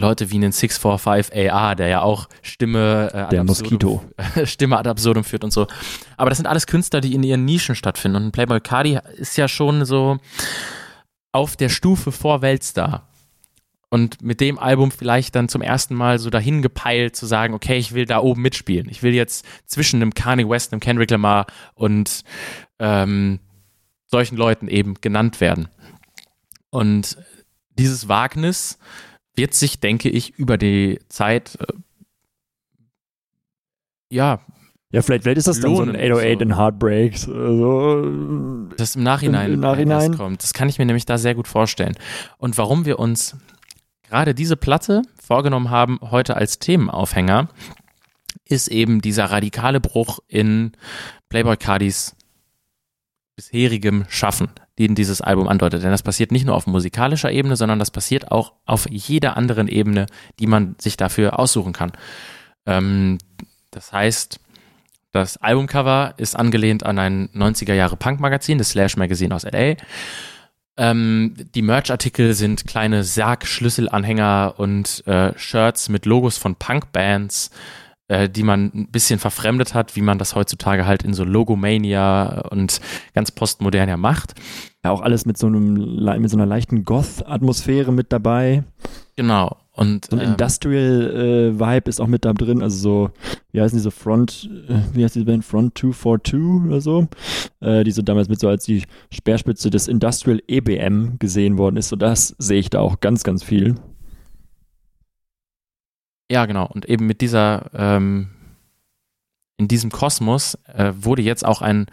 Leute 0.00 0.30
wie 0.30 0.36
einen 0.36 0.52
645 0.52 1.52
AR, 1.52 1.76
der 1.76 1.88
ja 1.88 2.02
auch 2.02 2.28
Stimme 2.42 3.10
äh, 3.12 3.16
ad 3.18 3.30
Der 3.36 3.42
absurdum- 3.42 4.00
Stimme 4.44 4.78
ad 4.78 4.88
absurdum 4.88 5.24
führt 5.24 5.44
und 5.44 5.52
so. 5.52 5.66
Aber 6.16 6.30
das 6.30 6.38
sind 6.38 6.46
alles 6.46 6.66
Künstler, 6.66 7.00
die 7.00 7.14
in 7.14 7.22
ihren 7.22 7.44
Nischen 7.44 7.74
stattfinden. 7.74 8.16
Und 8.24 8.32
Playboy 8.32 8.60
Cardi 8.60 8.98
ist 9.16 9.36
ja 9.36 9.46
schon 9.48 9.84
so 9.84 10.18
auf 11.32 11.56
der 11.56 11.68
Stufe 11.68 12.12
vor 12.12 12.42
Weltstar. 12.42 13.06
Und 13.92 14.22
mit 14.22 14.40
dem 14.40 14.58
Album 14.58 14.92
vielleicht 14.92 15.34
dann 15.34 15.48
zum 15.48 15.62
ersten 15.62 15.94
Mal 15.96 16.20
so 16.20 16.30
dahin 16.30 16.62
gepeilt 16.62 17.16
zu 17.16 17.26
sagen, 17.26 17.54
okay, 17.54 17.76
ich 17.76 17.92
will 17.92 18.06
da 18.06 18.20
oben 18.20 18.40
mitspielen. 18.42 18.88
Ich 18.88 19.02
will 19.02 19.14
jetzt 19.14 19.44
zwischen 19.66 19.96
einem 20.00 20.14
Kanye 20.14 20.48
West, 20.48 20.72
einem 20.72 20.78
Kendrick 20.80 21.10
Lamar 21.10 21.46
und 21.74 22.22
ähm, 22.78 23.40
solchen 24.06 24.36
Leuten 24.36 24.68
eben 24.68 24.94
genannt 25.00 25.40
werden. 25.40 25.68
Und 26.70 27.16
dieses 27.78 28.06
Wagnis 28.08 28.78
wird 29.36 29.54
sich, 29.54 29.80
denke 29.80 30.08
ich, 30.08 30.38
über 30.38 30.58
die 30.58 30.98
Zeit 31.08 31.58
äh, 31.60 31.72
ja, 34.12 34.40
ja, 34.92 35.02
vielleicht, 35.02 35.22
vielleicht 35.22 35.38
ist 35.38 35.46
das 35.46 35.60
dann 35.60 35.76
so 35.76 35.82
ein 35.82 35.88
Lohnen, 35.90 36.00
808 36.00 36.38
so. 36.38 36.42
in 36.42 36.56
Heartbreaks. 36.56 37.28
Also, 37.28 38.66
das 38.76 38.96
im 38.96 39.04
Nachhinein, 39.04 39.52
Im 39.52 39.60
Nachhinein? 39.60 40.16
kommt. 40.16 40.42
Das 40.42 40.52
kann 40.52 40.68
ich 40.68 40.78
mir 40.78 40.84
nämlich 40.84 41.06
da 41.06 41.16
sehr 41.16 41.36
gut 41.36 41.46
vorstellen. 41.46 41.96
Und 42.38 42.58
warum 42.58 42.84
wir 42.86 42.98
uns 42.98 43.36
gerade 44.02 44.34
diese 44.34 44.56
Platte 44.56 45.02
vorgenommen 45.22 45.70
haben, 45.70 46.00
heute 46.02 46.36
als 46.36 46.58
Themenaufhänger, 46.58 47.48
ist 48.44 48.66
eben 48.66 49.00
dieser 49.00 49.26
radikale 49.26 49.80
Bruch 49.80 50.18
in 50.26 50.72
Playboy 51.28 51.56
Cardis 51.56 52.16
bisherigem 53.36 54.06
Schaffen, 54.08 54.48
den 54.80 54.94
dieses 54.94 55.20
Album 55.20 55.46
andeutet. 55.46 55.82
Denn 55.82 55.90
das 55.90 56.02
passiert 56.02 56.32
nicht 56.32 56.46
nur 56.46 56.56
auf 56.56 56.66
musikalischer 56.66 57.30
Ebene, 57.30 57.56
sondern 57.56 57.78
das 57.78 57.90
passiert 57.90 58.32
auch 58.32 58.54
auf 58.64 58.88
jeder 58.90 59.36
anderen 59.36 59.68
Ebene, 59.68 60.06
die 60.38 60.46
man 60.46 60.74
sich 60.78 60.96
dafür 60.96 61.38
aussuchen 61.38 61.72
kann. 61.72 61.92
Ähm, 62.66 63.18
das 63.70 63.92
heißt, 63.92 64.40
das 65.12 65.36
Albumcover 65.36 66.14
ist 66.16 66.34
angelehnt 66.34 66.84
an 66.86 66.98
ein 66.98 67.28
90er 67.34 67.74
Jahre 67.74 67.96
Punk-Magazin, 67.96 68.58
das 68.58 68.70
Slash 68.70 68.96
Magazine 68.96 69.34
aus 69.34 69.44
LA. 69.44 69.76
Ähm, 70.76 71.34
die 71.54 71.62
Merch-Artikel 71.62 72.32
sind 72.32 72.66
kleine 72.66 73.04
Sarg-Schlüsselanhänger 73.04 74.54
und 74.56 75.06
äh, 75.06 75.36
Shirts 75.36 75.90
mit 75.90 76.06
Logos 76.06 76.38
von 76.38 76.54
Punk-Bands, 76.54 77.50
äh, 78.08 78.28
die 78.30 78.44
man 78.44 78.70
ein 78.74 78.88
bisschen 78.90 79.18
verfremdet 79.18 79.74
hat, 79.74 79.94
wie 79.94 80.00
man 80.00 80.18
das 80.18 80.34
heutzutage 80.34 80.86
halt 80.86 81.02
in 81.02 81.12
so 81.12 81.24
Logomania 81.24 82.40
und 82.50 82.80
ganz 83.12 83.30
postmodern 83.30 83.88
ja 83.88 83.96
macht. 83.96 84.34
Ja, 84.84 84.90
auch 84.92 85.02
alles 85.02 85.26
mit 85.26 85.36
so, 85.36 85.46
einem, 85.46 85.74
mit 86.20 86.30
so 86.30 86.36
einer 86.36 86.46
leichten 86.46 86.84
Goth-Atmosphäre 86.84 87.92
mit 87.92 88.12
dabei. 88.12 88.64
Genau. 89.16 89.58
Und 89.72 90.06
So 90.06 90.16
ein 90.16 90.22
ähm, 90.22 90.30
Industrial-Vibe 90.30 91.88
ist 91.88 92.00
auch 92.00 92.06
mit 92.06 92.24
da 92.24 92.32
drin. 92.32 92.62
Also 92.62 92.78
so, 92.78 93.10
wie 93.52 93.60
heißen 93.60 93.76
diese 93.76 93.90
Front, 93.90 94.48
äh, 94.68 94.80
wie 94.94 95.04
heißt 95.04 95.14
diese 95.14 95.26
Band? 95.26 95.44
Front 95.44 95.76
242 95.78 96.66
oder 96.66 96.80
so? 96.80 97.08
Äh, 97.60 97.84
die 97.84 97.90
so 97.90 98.00
damals 98.00 98.28
mit 98.28 98.40
so 98.40 98.48
als 98.48 98.64
die 98.64 98.84
Speerspitze 99.12 99.68
des 99.68 99.88
Industrial 99.88 100.40
EBM 100.48 101.18
gesehen 101.18 101.58
worden 101.58 101.76
ist. 101.76 101.90
So 101.90 101.96
das 101.96 102.34
sehe 102.38 102.60
ich 102.60 102.70
da 102.70 102.80
auch 102.80 103.00
ganz, 103.00 103.22
ganz 103.22 103.42
viel. 103.42 103.74
Ja, 106.30 106.46
genau. 106.46 106.66
Und 106.66 106.88
eben 106.88 107.06
mit 107.06 107.20
dieser, 107.20 107.70
ähm, 107.74 108.28
in 109.58 109.68
diesem 109.68 109.90
Kosmos 109.90 110.56
äh, 110.72 110.92
wurde 110.98 111.20
jetzt 111.20 111.44
auch 111.44 111.60
ein 111.60 111.86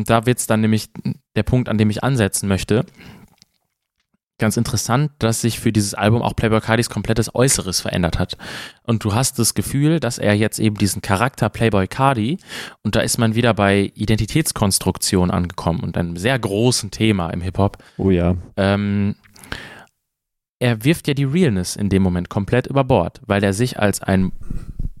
und 0.00 0.08
da 0.08 0.24
wird 0.24 0.38
es 0.38 0.46
dann 0.46 0.62
nämlich 0.62 0.88
der 1.36 1.42
Punkt, 1.42 1.68
an 1.68 1.76
dem 1.76 1.90
ich 1.90 2.02
ansetzen 2.02 2.48
möchte, 2.48 2.86
ganz 4.38 4.56
interessant, 4.56 5.12
dass 5.18 5.42
sich 5.42 5.60
für 5.60 5.72
dieses 5.72 5.92
Album 5.92 6.22
auch 6.22 6.34
Playboy 6.34 6.62
Cardis 6.62 6.88
komplettes 6.88 7.34
Äußeres 7.34 7.82
verändert 7.82 8.18
hat. 8.18 8.38
Und 8.82 9.04
du 9.04 9.14
hast 9.14 9.38
das 9.38 9.52
Gefühl, 9.52 10.00
dass 10.00 10.16
er 10.16 10.32
jetzt 10.32 10.58
eben 10.58 10.76
diesen 10.76 11.02
Charakter 11.02 11.50
Playboy 11.50 11.86
Cardi, 11.86 12.38
und 12.82 12.96
da 12.96 13.00
ist 13.00 13.18
man 13.18 13.34
wieder 13.34 13.52
bei 13.52 13.92
Identitätskonstruktion 13.94 15.30
angekommen 15.30 15.80
und 15.80 15.98
einem 15.98 16.16
sehr 16.16 16.38
großen 16.38 16.90
Thema 16.90 17.28
im 17.28 17.42
Hip-Hop. 17.42 17.76
Oh 17.98 18.08
ja. 18.08 18.38
Ähm, 18.56 19.16
er 20.60 20.82
wirft 20.82 21.08
ja 21.08 21.12
die 21.12 21.24
Realness 21.24 21.76
in 21.76 21.90
dem 21.90 22.02
Moment 22.02 22.30
komplett 22.30 22.68
über 22.68 22.84
Bord, 22.84 23.20
weil 23.26 23.44
er 23.44 23.52
sich 23.52 23.78
als 23.78 24.00
ein 24.00 24.32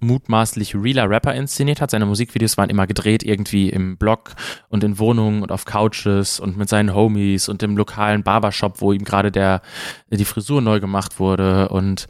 mutmaßlich 0.00 0.74
realer 0.74 1.08
Rapper 1.08 1.34
inszeniert 1.34 1.80
hat. 1.80 1.90
Seine 1.90 2.06
Musikvideos 2.06 2.56
waren 2.56 2.70
immer 2.70 2.86
gedreht 2.86 3.22
irgendwie 3.22 3.70
im 3.70 3.96
Blog 3.96 4.34
und 4.68 4.82
in 4.84 4.98
Wohnungen 4.98 5.42
und 5.42 5.52
auf 5.52 5.64
Couches 5.64 6.40
und 6.40 6.56
mit 6.56 6.68
seinen 6.68 6.94
Homies 6.94 7.48
und 7.48 7.62
im 7.62 7.76
lokalen 7.76 8.22
Barbershop, 8.22 8.80
wo 8.80 8.92
ihm 8.92 9.04
gerade 9.04 9.30
der 9.30 9.62
die 10.10 10.24
Frisur 10.24 10.60
neu 10.60 10.80
gemacht 10.80 11.18
wurde 11.18 11.68
und 11.68 12.06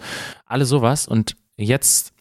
alles 0.47 0.69
sowas. 0.69 1.07
Und 1.07 1.37
jetzt 1.57 2.13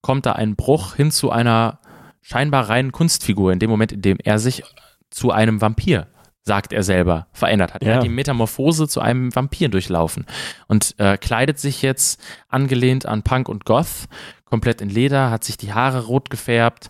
kommt 0.00 0.26
da 0.26 0.32
ein 0.32 0.56
Bruch 0.56 0.94
hin 0.94 1.10
zu 1.10 1.30
einer 1.30 1.80
scheinbar 2.22 2.68
reinen 2.68 2.92
Kunstfigur 2.92 3.52
in 3.52 3.58
dem 3.58 3.70
Moment, 3.70 3.92
in 3.92 4.02
dem 4.02 4.18
er 4.22 4.38
sich 4.38 4.62
zu 5.10 5.30
einem 5.30 5.60
Vampir 5.60 6.08
sagt 6.46 6.72
er 6.72 6.84
selber, 6.84 7.26
verändert 7.32 7.74
hat. 7.74 7.82
Er 7.82 7.88
Ja. 7.90 7.94
hat 7.96 8.04
die 8.04 8.08
Metamorphose 8.08 8.86
zu 8.88 9.00
einem 9.00 9.34
Vampir 9.34 9.68
durchlaufen 9.68 10.24
und 10.68 10.94
äh, 10.98 11.18
kleidet 11.18 11.58
sich 11.58 11.82
jetzt 11.82 12.22
angelehnt 12.48 13.04
an 13.04 13.22
Punk 13.22 13.48
und 13.48 13.64
Goth, 13.64 14.06
komplett 14.44 14.80
in 14.80 14.88
Leder, 14.88 15.30
hat 15.30 15.42
sich 15.42 15.56
die 15.56 15.74
Haare 15.74 16.04
rot 16.06 16.30
gefärbt 16.30 16.88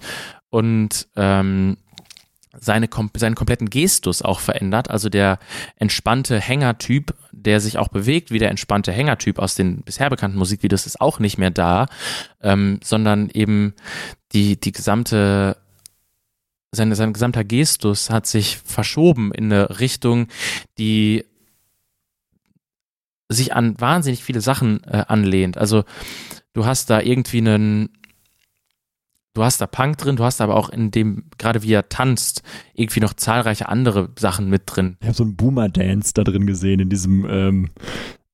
und 0.50 1.08
ähm, 1.16 1.78
seine, 2.58 2.88
seinen 3.16 3.34
kompletten 3.34 3.70
Gestus 3.70 4.20
auch 4.22 4.40
verändert. 4.40 4.90
Also 4.90 5.08
der 5.08 5.38
entspannte 5.76 6.38
Hängertyp, 6.38 7.14
der 7.32 7.60
sich 7.60 7.78
auch 7.78 7.88
bewegt, 7.88 8.30
wie 8.30 8.38
der 8.38 8.50
entspannte 8.50 8.92
Hängertyp 8.92 9.38
aus 9.38 9.54
den 9.54 9.82
bisher 9.82 10.10
bekannten 10.10 10.38
Musikvideos, 10.38 10.86
ist 10.86 11.00
auch 11.00 11.18
nicht 11.18 11.38
mehr 11.38 11.50
da, 11.50 11.86
ähm, 12.42 12.78
sondern 12.84 13.30
eben 13.30 13.74
die, 14.32 14.60
die 14.60 14.72
gesamte 14.72 15.56
sein, 16.76 16.94
sein 16.94 17.12
gesamter 17.12 17.44
Gestus 17.44 18.10
hat 18.10 18.26
sich 18.26 18.58
verschoben 18.58 19.32
in 19.32 19.52
eine 19.52 19.80
Richtung, 19.80 20.28
die 20.78 21.24
sich 23.28 23.54
an 23.54 23.80
wahnsinnig 23.80 24.22
viele 24.22 24.40
Sachen 24.40 24.84
äh, 24.84 25.04
anlehnt. 25.08 25.58
Also 25.58 25.84
du 26.52 26.64
hast 26.64 26.90
da 26.90 27.00
irgendwie 27.00 27.38
einen, 27.38 27.88
du 29.34 29.42
hast 29.42 29.60
da 29.60 29.66
Punk 29.66 29.98
drin, 29.98 30.16
du 30.16 30.24
hast 30.24 30.40
aber 30.40 30.54
auch 30.54 30.68
in 30.68 30.90
dem, 30.90 31.24
gerade 31.38 31.62
wie 31.62 31.72
er 31.72 31.88
tanzt, 31.88 32.42
irgendwie 32.74 33.00
noch 33.00 33.14
zahlreiche 33.14 33.68
andere 33.68 34.10
Sachen 34.18 34.48
mit 34.48 34.62
drin. 34.66 34.96
Ich 35.00 35.06
habe 35.06 35.16
so 35.16 35.24
einen 35.24 35.36
Boomer-Dance 35.36 36.12
da 36.14 36.22
drin 36.22 36.46
gesehen 36.46 36.80
in 36.80 36.88
diesem 36.88 37.26
ähm, 37.28 37.70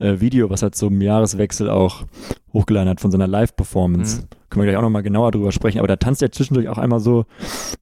äh, 0.02 0.20
Video, 0.20 0.50
was 0.50 0.62
er 0.62 0.72
zum 0.72 1.00
Jahreswechsel 1.00 1.70
auch 1.70 2.04
hochgeladen 2.52 2.88
hat 2.88 3.00
von 3.00 3.10
seiner 3.10 3.26
Live-Performance. 3.26 4.22
Mhm. 4.22 4.26
Können 4.50 4.64
wir 4.64 4.70
gleich 4.70 4.76
auch 4.76 4.82
nochmal 4.82 5.02
genauer 5.02 5.30
drüber 5.30 5.52
sprechen. 5.52 5.78
Aber 5.78 5.88
da 5.88 5.96
tanzt 5.96 6.22
er 6.22 6.32
zwischendurch 6.32 6.68
auch 6.68 6.78
einmal 6.78 7.00
so, 7.00 7.24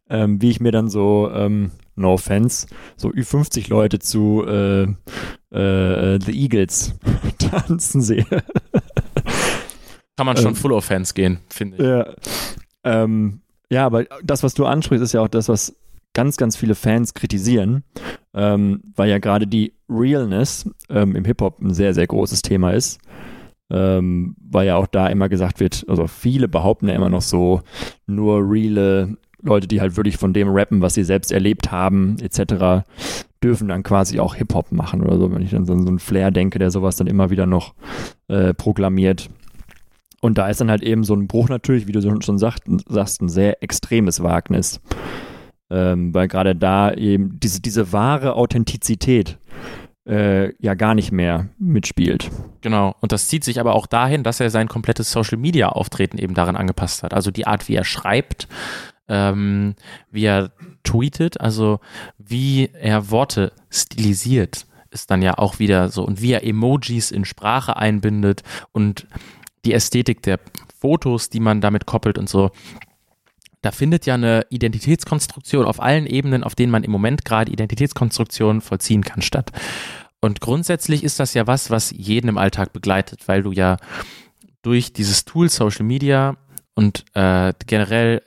ähm, 0.09 0.41
wie 0.41 0.51
ich 0.51 0.61
mir 0.61 0.71
dann 0.71 0.89
so, 0.89 1.31
ähm, 1.33 1.73
no 1.97 2.15
offense, 2.15 2.67
so 2.97 3.09
Ü50 3.09 3.69
Leute 3.69 3.99
zu 3.99 4.45
äh, 4.47 4.83
äh, 5.51 6.19
The 6.21 6.33
Eagles 6.33 6.95
tanzen 7.39 8.01
sehe. 8.01 8.27
Kann 10.17 10.27
man 10.27 10.37
schon 10.37 10.49
Ähm. 10.49 10.57
Full 10.57 10.73
Offense 10.73 11.15
gehen, 11.15 11.41
finde 11.49 11.77
ich. 11.77 11.83
Ja. 11.83 12.15
Ähm, 12.85 13.41
ja, 13.71 13.87
aber 13.87 14.05
das, 14.23 14.43
was 14.43 14.55
du 14.55 14.67
ansprichst, 14.67 15.03
ist 15.03 15.13
ja 15.13 15.23
auch 15.23 15.29
das, 15.29 15.49
was 15.49 15.77
ganz, 16.13 16.37
ganz 16.37 16.57
viele 16.57 16.75
Fans 16.75 17.15
kritisieren, 17.15 17.85
ähm, 18.35 18.81
weil 18.95 19.11
ja 19.11 19.19
gerade 19.19 19.47
die 19.47 19.73
Realness 19.89 20.69
ähm, 20.89 21.17
im 21.17 21.25
Hip-Hop 21.25 21.61
ein 21.61 21.75
sehr, 21.75 21.95
sehr 21.95 22.07
großes 22.07 22.43
Thema 22.43 22.73
ist. 22.73 22.99
Ähm, 23.73 24.35
weil 24.51 24.67
ja 24.67 24.77
auch 24.77 24.89
da 24.89 25.07
immer 25.07 25.29
gesagt 25.29 25.61
wird, 25.61 25.85
also 25.89 26.09
viele 26.09 26.49
behaupten 26.49 26.89
ja 26.89 26.95
immer 26.95 27.09
noch 27.09 27.23
so, 27.23 27.63
nur 28.07 28.41
reale 28.43 29.17
Leute, 29.43 29.69
die 29.69 29.81
halt 29.81 29.97
wirklich 29.97 30.17
von 30.17 30.33
dem 30.33 30.49
rappen, 30.49 30.83
was 30.83 30.95
sie 30.95 31.05
selbst 31.05 31.31
erlebt 31.31 31.71
haben, 31.71 32.17
etc., 32.21 32.85
dürfen 33.43 33.69
dann 33.69 33.83
quasi 33.85 34.19
auch 34.21 34.35
Hip-Hop 34.35 34.73
machen 34.73 35.03
oder 35.03 35.17
so, 35.19 35.33
wenn 35.33 35.41
ich 35.43 35.53
dann 35.53 35.65
so, 35.65 35.79
so 35.79 35.87
einen 35.89 35.99
Flair 36.01 36.31
denke, 36.31 36.59
der 36.59 36.71
sowas 36.71 36.97
dann 36.97 37.07
immer 37.07 37.31
wieder 37.31 37.47
noch 37.47 37.75
äh, 38.29 38.53
proklamiert. 38.55 39.31
Und 40.21 40.37
da 40.37 40.49
ist 40.49 40.61
dann 40.61 40.69
halt 40.71 40.83
eben 40.83 41.05
so 41.05 41.15
ein 41.15 41.27
Bruch 41.29 41.49
natürlich, 41.49 41.87
wie 41.87 41.93
du 41.93 42.03
schon- 42.03 42.21
schon 42.23 42.39
sagt, 42.39 42.65
sagst, 42.89 43.23
ein 43.23 43.29
sehr 43.31 43.63
extremes 43.63 44.23
Wagnis. 44.23 44.81
Ähm, 45.71 46.13
weil 46.13 46.29
gerade 46.29 46.57
da 46.57 46.93
eben 46.93 47.39
diese, 47.39 47.61
diese 47.61 47.93
wahre 47.93 48.35
Authentizität 48.35 49.39
äh, 50.07 50.53
ja 50.63 50.75
gar 50.75 50.95
nicht 50.95 51.13
mehr 51.13 51.49
mitspielt. 51.59 52.31
Genau. 52.61 52.97
Und 53.01 53.13
das 53.13 53.29
zieht 53.29 53.45
sich 53.45 53.61
aber 53.61 53.75
auch 53.75 53.87
dahin, 53.87 54.23
dass 54.23 54.41
er 54.41 54.51
sein 54.51 54.69
komplettes 54.69 55.13
Social 55.13 55.39
Media 55.39 55.69
Auftreten 55.69 56.19
eben 56.19 56.35
daran 56.35 56.57
angepasst 56.57 57.03
hat. 57.03 57.15
Also 57.15 57.31
die 57.31 57.47
Art, 57.47 57.69
wie 57.69 57.77
er 57.77 57.85
schreibt, 57.85 58.49
ähm, 59.09 59.75
wie 60.11 60.25
er 60.25 60.53
tweetet, 60.83 61.41
also 61.41 61.81
wie 62.19 62.71
er 62.73 63.11
Worte 63.11 63.53
stilisiert, 63.71 64.67
ist 64.91 65.11
dann 65.11 65.23
ja 65.23 65.39
auch 65.39 65.59
wieder 65.59 65.89
so. 65.89 66.05
Und 66.05 66.21
wie 66.21 66.33
er 66.33 66.45
Emojis 66.45 67.11
in 67.11 67.25
Sprache 67.25 67.77
einbindet 67.77 68.43
und 68.73 69.07
die 69.65 69.75
Ästhetik 69.75 70.23
der 70.23 70.41
Fotos, 70.81 71.29
die 71.29 71.41
man 71.41 71.61
damit 71.61 71.87
koppelt 71.87 72.19
und 72.19 72.29
so. 72.29 72.51
Da 73.63 73.73
findet 73.73 74.07
ja 74.07 74.15
eine 74.15 74.47
Identitätskonstruktion 74.51 75.67
auf 75.67 75.81
allen 75.81 76.07
Ebenen, 76.07 76.45
auf 76.45 76.55
denen 76.55 76.73
man 76.73 76.85
im 76.85 76.91
Moment 76.91 77.25
gerade 77.25 77.53
Identitätskonstruktion 77.53 78.61
vollziehen 78.61 79.05
kann, 79.05 79.23
statt. 79.23 79.53
Und 80.21 80.41
grundsätzlich 80.41 81.05
ist 81.05 81.21
das 81.21 81.35
ja 81.35 81.47
was, 81.47 81.71
was 81.71 81.91
jeden 81.91 82.29
im 82.29 82.39
Alltag 82.39 82.73
begleitet, 82.73 83.27
weil 83.27 83.43
du 83.43 83.53
ja 83.53 83.77
durch 84.63 84.93
dieses 84.93 85.25
Tool 85.25 85.49
Social 85.49 85.85
Media 85.85 86.37
und 86.75 87.05
äh, 87.15 87.53
generell 87.67 88.23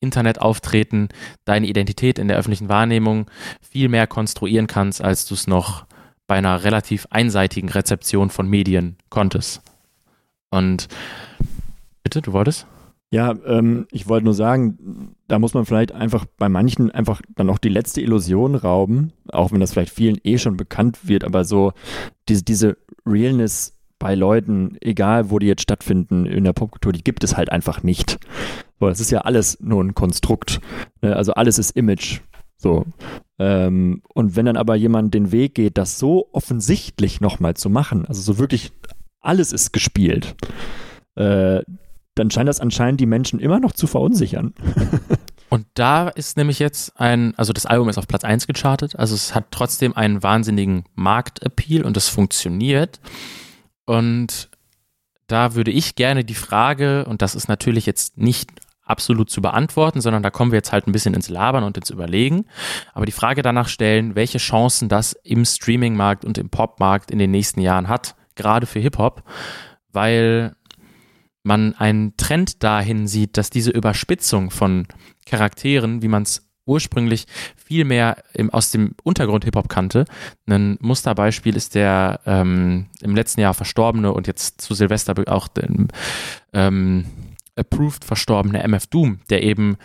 Internetauftreten 0.00 1.08
deine 1.44 1.66
Identität 1.66 2.18
in 2.18 2.28
der 2.28 2.36
öffentlichen 2.36 2.68
Wahrnehmung 2.68 3.30
viel 3.60 3.88
mehr 3.88 4.06
konstruieren 4.06 4.66
kannst, 4.66 5.02
als 5.02 5.26
du 5.26 5.34
es 5.34 5.46
noch 5.46 5.86
bei 6.26 6.36
einer 6.36 6.64
relativ 6.64 7.06
einseitigen 7.10 7.68
Rezeption 7.68 8.30
von 8.30 8.48
Medien 8.48 8.96
konntest. 9.08 9.62
Und 10.50 10.88
bitte, 12.02 12.20
du 12.20 12.32
wolltest? 12.32 12.66
Ja, 13.12 13.34
ähm, 13.46 13.86
ich 13.92 14.08
wollte 14.08 14.24
nur 14.24 14.34
sagen, 14.34 15.14
da 15.28 15.38
muss 15.38 15.54
man 15.54 15.64
vielleicht 15.64 15.92
einfach 15.92 16.24
bei 16.36 16.48
manchen 16.48 16.90
einfach 16.90 17.22
dann 17.36 17.48
auch 17.50 17.58
die 17.58 17.68
letzte 17.68 18.00
Illusion 18.00 18.56
rauben, 18.56 19.12
auch 19.28 19.52
wenn 19.52 19.60
das 19.60 19.72
vielleicht 19.72 19.94
vielen 19.94 20.18
eh 20.24 20.38
schon 20.38 20.56
bekannt 20.56 21.06
wird, 21.08 21.22
aber 21.22 21.44
so 21.44 21.72
diese, 22.28 22.42
diese 22.42 22.76
Realness 23.06 23.76
bei 23.98 24.14
Leuten, 24.14 24.76
egal 24.80 25.30
wo 25.30 25.38
die 25.38 25.46
jetzt 25.46 25.62
stattfinden 25.62 26.26
in 26.26 26.44
der 26.44 26.52
Popkultur, 26.52 26.92
die 26.92 27.04
gibt 27.04 27.24
es 27.24 27.36
halt 27.36 27.50
einfach 27.50 27.82
nicht. 27.82 28.18
So, 28.78 28.88
das 28.88 29.00
ist 29.00 29.10
ja 29.10 29.20
alles 29.20 29.58
nur 29.60 29.82
ein 29.82 29.94
Konstrukt. 29.94 30.60
Ne? 31.00 31.16
Also 31.16 31.32
alles 31.32 31.58
ist 31.58 31.70
Image. 31.76 32.20
So. 32.58 32.84
Ähm, 33.38 34.02
und 34.12 34.36
wenn 34.36 34.46
dann 34.46 34.56
aber 34.56 34.76
jemand 34.76 35.14
den 35.14 35.32
Weg 35.32 35.54
geht, 35.54 35.78
das 35.78 35.98
so 35.98 36.28
offensichtlich 36.32 37.20
nochmal 37.20 37.54
zu 37.54 37.70
machen, 37.70 38.04
also 38.06 38.20
so 38.20 38.38
wirklich 38.38 38.72
alles 39.20 39.52
ist 39.52 39.72
gespielt, 39.72 40.36
äh, 41.14 41.62
dann 42.16 42.30
scheint 42.30 42.48
das 42.48 42.60
anscheinend 42.60 43.00
die 43.00 43.06
Menschen 43.06 43.38
immer 43.38 43.60
noch 43.60 43.72
zu 43.72 43.86
verunsichern. 43.86 44.54
Und 45.48 45.66
da 45.74 46.08
ist 46.08 46.36
nämlich 46.36 46.58
jetzt 46.58 46.98
ein, 47.00 47.34
also 47.36 47.52
das 47.52 47.66
Album 47.66 47.88
ist 47.88 47.98
auf 47.98 48.08
Platz 48.08 48.24
1 48.24 48.48
gechartet, 48.48 48.96
also 48.96 49.14
es 49.14 49.32
hat 49.34 49.46
trotzdem 49.52 49.96
einen 49.96 50.22
wahnsinnigen 50.22 50.84
Marktappeal 50.96 51.84
und 51.84 51.96
es 51.96 52.08
funktioniert. 52.08 52.98
Und 53.84 54.50
da 55.28 55.54
würde 55.54 55.70
ich 55.70 55.94
gerne 55.94 56.24
die 56.24 56.34
Frage, 56.34 57.04
und 57.04 57.22
das 57.22 57.36
ist 57.36 57.48
natürlich 57.48 57.86
jetzt 57.86 58.18
nicht 58.18 58.50
absolut 58.82 59.30
zu 59.30 59.40
beantworten, 59.40 60.00
sondern 60.00 60.24
da 60.24 60.30
kommen 60.30 60.50
wir 60.50 60.56
jetzt 60.56 60.72
halt 60.72 60.88
ein 60.88 60.92
bisschen 60.92 61.14
ins 61.14 61.28
Labern 61.28 61.62
und 61.62 61.76
ins 61.76 61.90
Überlegen, 61.90 62.46
aber 62.92 63.06
die 63.06 63.12
Frage 63.12 63.42
danach 63.42 63.68
stellen, 63.68 64.16
welche 64.16 64.38
Chancen 64.38 64.88
das 64.88 65.12
im 65.12 65.44
Streaming-Markt 65.44 66.24
und 66.24 66.38
im 66.38 66.50
Pop-Markt 66.50 67.10
in 67.12 67.20
den 67.20 67.30
nächsten 67.30 67.60
Jahren 67.60 67.88
hat, 67.88 68.16
gerade 68.34 68.66
für 68.66 68.80
Hip-Hop, 68.80 69.22
weil 69.92 70.56
man 71.46 71.74
einen 71.74 72.16
Trend 72.16 72.62
dahin 72.62 73.06
sieht, 73.06 73.36
dass 73.36 73.50
diese 73.50 73.70
Überspitzung 73.70 74.50
von 74.50 74.86
Charakteren, 75.24 76.02
wie 76.02 76.08
man 76.08 76.24
es 76.24 76.46
ursprünglich 76.66 77.26
viel 77.56 77.84
mehr 77.84 78.22
im, 78.34 78.50
aus 78.50 78.72
dem 78.72 78.94
Untergrund 79.04 79.44
Hip-Hop 79.44 79.68
kannte. 79.68 80.04
Ein 80.46 80.76
Musterbeispiel 80.80 81.56
ist 81.56 81.74
der 81.74 82.20
ähm, 82.26 82.86
im 83.00 83.14
letzten 83.14 83.40
Jahr 83.40 83.54
verstorbene 83.54 84.12
und 84.12 84.26
jetzt 84.26 84.60
zu 84.60 84.74
Silvester 84.74 85.14
auch 85.28 85.48
den, 85.48 85.88
ähm, 86.52 87.06
approved 87.56 88.04
verstorbene 88.04 88.62
MF 88.62 88.86
Doom, 88.88 89.20
der 89.30 89.42
eben 89.42 89.76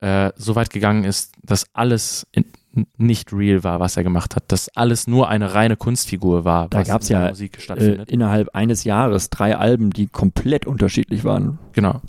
äh, 0.00 0.30
so 0.36 0.54
weit 0.54 0.70
gegangen 0.70 1.04
ist, 1.04 1.32
dass 1.42 1.74
alles 1.74 2.26
in, 2.32 2.44
nicht 2.96 3.32
real 3.32 3.64
war, 3.64 3.80
was 3.80 3.96
er 3.96 4.02
gemacht 4.02 4.36
hat, 4.36 4.44
dass 4.48 4.68
alles 4.76 5.06
nur 5.06 5.28
eine 5.28 5.54
reine 5.54 5.76
Kunstfigur 5.76 6.44
war, 6.44 6.68
Da 6.68 6.80
in 6.80 6.84
der 6.84 7.00
ja, 7.08 7.28
Musik 7.28 7.58
Äh, 7.70 8.04
innerhalb 8.06 8.54
eines 8.54 8.84
Jahres 8.84 9.30
drei 9.30 9.56
Alben, 9.56 9.90
die 9.90 10.06
komplett 10.06 10.66
unterschiedlich 10.66 11.24
waren. 11.24 11.58
Genau. 11.72 12.00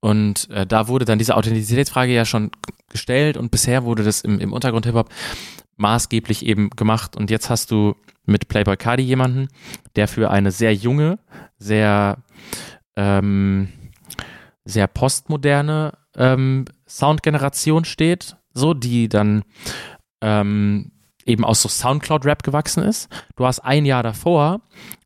Und 0.00 0.50
äh, 0.50 0.66
da 0.66 0.88
wurde 0.88 1.06
dann 1.06 1.18
diese 1.18 1.36
Authentizitätsfrage 1.36 2.12
ja 2.12 2.24
schon 2.24 2.50
gestellt 2.90 3.36
und 3.36 3.50
bisher 3.50 3.84
wurde 3.84 4.04
das 4.04 4.20
im, 4.20 4.38
im 4.38 4.52
Untergrund 4.52 4.84
Hip-Hop 4.84 5.08
maßgeblich 5.76 6.44
eben 6.44 6.70
gemacht. 6.70 7.16
Und 7.16 7.30
jetzt 7.30 7.48
hast 7.50 7.70
du 7.70 7.96
mit 8.26 8.48
Playboy 8.48 8.76
Cardi 8.76 9.02
jemanden, 9.02 9.48
der 9.96 10.08
für 10.08 10.30
eine 10.30 10.50
sehr 10.50 10.74
junge, 10.74 11.18
sehr, 11.58 12.18
ähm, 12.96 13.68
sehr 14.64 14.86
postmoderne 14.86 15.94
ähm, 16.16 16.66
Soundgeneration 16.86 17.84
steht, 17.84 18.36
so, 18.54 18.72
die 18.72 19.08
dann 19.08 19.42
ähm, 20.20 20.92
eben 21.26 21.44
aus 21.44 21.62
so 21.62 21.68
Soundcloud-Rap 21.68 22.42
gewachsen 22.42 22.82
ist. 22.82 23.08
Du 23.36 23.44
hast 23.44 23.60
ein 23.60 23.84
Jahr 23.84 24.02
davor 24.02 24.60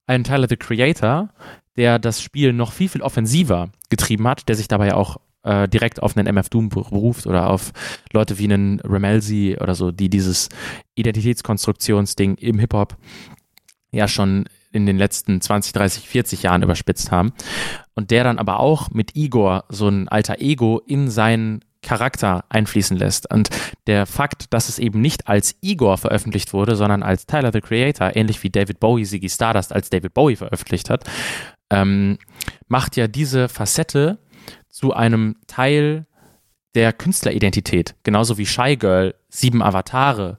einen 0.07 0.25
Tyler 0.25 0.49
the 0.49 0.57
Creator, 0.57 1.31
der 1.77 1.99
das 1.99 2.21
Spiel 2.21 2.53
noch 2.53 2.73
viel, 2.73 2.89
viel 2.89 3.03
offensiver 3.03 3.71
getrieben 3.91 4.27
hat, 4.27 4.49
der 4.49 4.57
sich 4.57 4.69
dabei 4.69 4.95
auch 4.95 5.19
äh, 5.45 5.69
direkt 5.69 6.03
auf 6.03 6.17
einen 6.17 6.27
MF 6.27 6.49
Doom 6.49 6.69
beruft 6.69 7.27
oder 7.27 7.51
auf 7.51 7.73
Leute 8.13 8.39
wie 8.39 8.45
einen 8.45 8.81
Ramelzi 8.81 9.57
oder 9.61 9.75
so, 9.75 9.91
die 9.91 10.11
dieses 10.11 10.49
Identitätskonstruktionsding 10.95 12.37
im 12.37 12.59
Hip-Hop 12.59 12.97
ja 13.93 14.09
schon 14.09 14.47
in 14.73 14.87
den 14.87 14.99
letzten 14.99 15.41
20, 15.41 15.73
30, 15.73 16.09
40 16.09 16.43
Jahren 16.43 16.63
überspitzt 16.63 17.11
haben. 17.11 17.33
Und 17.95 18.11
der 18.11 18.25
dann 18.25 18.39
aber 18.39 18.61
auch 18.61 18.91
mit 18.91 19.17
Igor 19.17 19.65
so 19.69 19.89
ein 19.89 20.09
alter 20.09 20.41
Ego 20.41 20.81
in 20.87 21.09
seinen 21.09 21.65
Charakter 21.83 22.45
einfließen 22.49 22.97
lässt. 22.97 23.33
Und 23.33 23.51
der 23.87 24.07
Fakt, 24.07 24.53
dass 24.53 24.69
es 24.69 24.79
eben 24.79 25.01
nicht 25.01 25.29
als 25.29 25.57
Igor 25.61 25.97
veröffentlicht 25.99 26.53
wurde, 26.53 26.77
sondern 26.77 27.03
als 27.03 27.27
Tyler 27.27 27.53
the 27.53 27.61
Creator, 27.61 28.17
ähnlich 28.17 28.43
wie 28.43 28.51
David 28.51 28.81
Bowie 28.81 29.05
Ziggy 29.05 29.29
Stardust 29.29 29.73
als 29.73 29.91
David 29.91 30.15
Bowie 30.15 30.37
veröffentlicht 30.37 30.91
hat, 30.91 31.05
ähm, 31.71 32.19
macht 32.67 32.97
ja 32.97 33.07
diese 33.07 33.49
Facette 33.49 34.19
zu 34.69 34.93
einem 34.93 35.37
Teil 35.47 36.07
der 36.75 36.93
Künstleridentität. 36.93 37.95
Genauso 38.03 38.39
wie 38.39 38.47
Shy 38.47 38.77
Girl 38.77 39.15
sieben 39.29 39.63
Avatare 39.63 40.39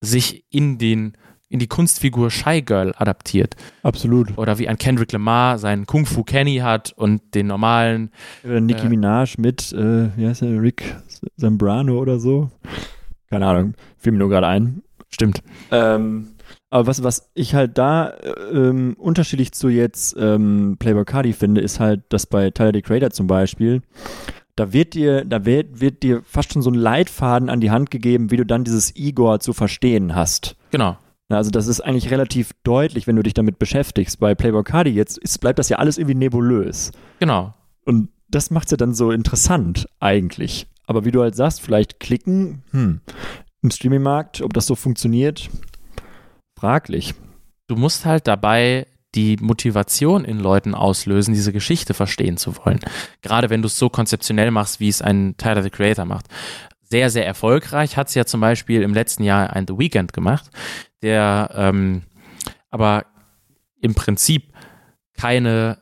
sich 0.00 0.44
in 0.50 0.78
den 0.78 1.16
in 1.50 1.58
die 1.58 1.66
Kunstfigur 1.66 2.30
Shy 2.30 2.62
Girl 2.62 2.94
adaptiert. 2.96 3.56
Absolut. 3.82 4.38
Oder 4.38 4.58
wie 4.58 4.68
ein 4.68 4.78
Kendrick 4.78 5.12
Lamar 5.12 5.58
seinen 5.58 5.84
Kung 5.84 6.06
Fu 6.06 6.22
Kenny 6.22 6.58
hat 6.58 6.94
und 6.96 7.34
den 7.34 7.48
normalen. 7.48 8.10
Oder 8.44 8.60
Nicki 8.60 8.86
äh, 8.86 8.88
Minaj 8.88 9.34
mit, 9.36 9.72
äh, 9.72 10.16
wie 10.16 10.26
heißt 10.26 10.42
der, 10.42 10.62
Rick 10.62 10.96
Zambrano 11.36 11.98
oder 11.98 12.18
so. 12.18 12.50
Keine 13.28 13.46
Ahnung, 13.46 13.74
fiel 13.98 14.12
mir 14.12 14.18
nur 14.18 14.28
gerade 14.28 14.46
ein. 14.46 14.82
Stimmt. 15.08 15.42
Ähm, 15.72 16.28
aber 16.70 16.86
was, 16.86 17.02
was 17.02 17.30
ich 17.34 17.56
halt 17.56 17.76
da 17.78 18.14
ähm, 18.52 18.94
unterschiedlich 18.96 19.50
zu 19.52 19.68
jetzt 19.68 20.16
ähm, 20.18 20.76
Playboy 20.78 21.04
Cardi 21.04 21.32
finde, 21.32 21.60
ist 21.60 21.80
halt, 21.80 22.02
dass 22.10 22.26
bei 22.26 22.50
Tyler 22.50 22.72
the 22.72 22.82
Creator 22.82 23.10
zum 23.10 23.26
Beispiel, 23.26 23.82
da 24.54 24.72
wird 24.72 24.94
dir, 24.94 25.24
da 25.24 25.44
wird, 25.44 25.80
wird 25.80 26.04
dir 26.04 26.22
fast 26.24 26.52
schon 26.52 26.62
so 26.62 26.70
ein 26.70 26.74
Leitfaden 26.74 27.50
an 27.50 27.60
die 27.60 27.72
Hand 27.72 27.90
gegeben, 27.90 28.30
wie 28.30 28.36
du 28.36 28.46
dann 28.46 28.62
dieses 28.62 28.94
Igor 28.94 29.40
zu 29.40 29.52
verstehen 29.52 30.14
hast. 30.14 30.54
Genau. 30.70 30.96
Also 31.36 31.50
das 31.50 31.66
ist 31.66 31.80
eigentlich 31.80 32.10
relativ 32.10 32.52
deutlich, 32.64 33.06
wenn 33.06 33.16
du 33.16 33.22
dich 33.22 33.34
damit 33.34 33.58
beschäftigst. 33.58 34.18
Bei 34.18 34.34
Playboy 34.34 34.64
Cardi 34.64 34.90
jetzt 34.90 35.18
ist, 35.18 35.38
bleibt 35.38 35.58
das 35.58 35.68
ja 35.68 35.78
alles 35.78 35.98
irgendwie 35.98 36.16
nebulös. 36.16 36.92
Genau. 37.18 37.54
Und 37.84 38.08
das 38.28 38.50
macht 38.50 38.66
es 38.66 38.70
ja 38.72 38.76
dann 38.76 38.94
so 38.94 39.10
interessant 39.10 39.88
eigentlich. 40.00 40.66
Aber 40.86 41.04
wie 41.04 41.10
du 41.10 41.22
halt 41.22 41.36
sagst, 41.36 41.60
vielleicht 41.60 42.00
klicken, 42.00 42.62
hm, 42.72 43.00
im 43.62 43.70
Streaming-Markt, 43.70 44.40
ob 44.42 44.52
das 44.54 44.66
so 44.66 44.74
funktioniert, 44.74 45.50
fraglich. 46.58 47.14
Du 47.66 47.76
musst 47.76 48.04
halt 48.04 48.26
dabei 48.26 48.86
die 49.14 49.36
Motivation 49.40 50.24
in 50.24 50.38
Leuten 50.38 50.74
auslösen, 50.74 51.34
diese 51.34 51.52
Geschichte 51.52 51.94
verstehen 51.94 52.36
zu 52.36 52.56
wollen. 52.58 52.80
Gerade 53.22 53.50
wenn 53.50 53.62
du 53.62 53.66
es 53.66 53.78
so 53.78 53.88
konzeptionell 53.88 54.50
machst, 54.50 54.80
wie 54.80 54.88
es 54.88 55.02
ein 55.02 55.36
Tyler 55.36 55.62
the 55.62 55.70
Creator 55.70 56.04
macht. 56.04 56.26
Sehr, 56.90 57.08
sehr 57.10 57.26
erfolgreich 57.26 57.96
hat 57.96 58.08
es 58.08 58.14
ja 58.14 58.24
zum 58.24 58.40
Beispiel 58.40 58.82
im 58.82 58.94
letzten 58.94 59.22
Jahr 59.22 59.50
ein 59.50 59.66
The 59.66 59.78
Weeknd 59.78 60.12
gemacht, 60.12 60.50
der 61.02 61.50
ähm, 61.54 62.02
aber 62.70 63.06
im 63.80 63.94
Prinzip 63.94 64.52
keine, 65.14 65.78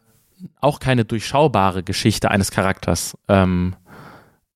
auch 0.61 0.81
keine 0.81 1.05
durchschaubare 1.05 1.83
Geschichte 1.83 2.31
eines 2.31 2.51
Charakters 2.51 3.17
ähm, 3.29 3.75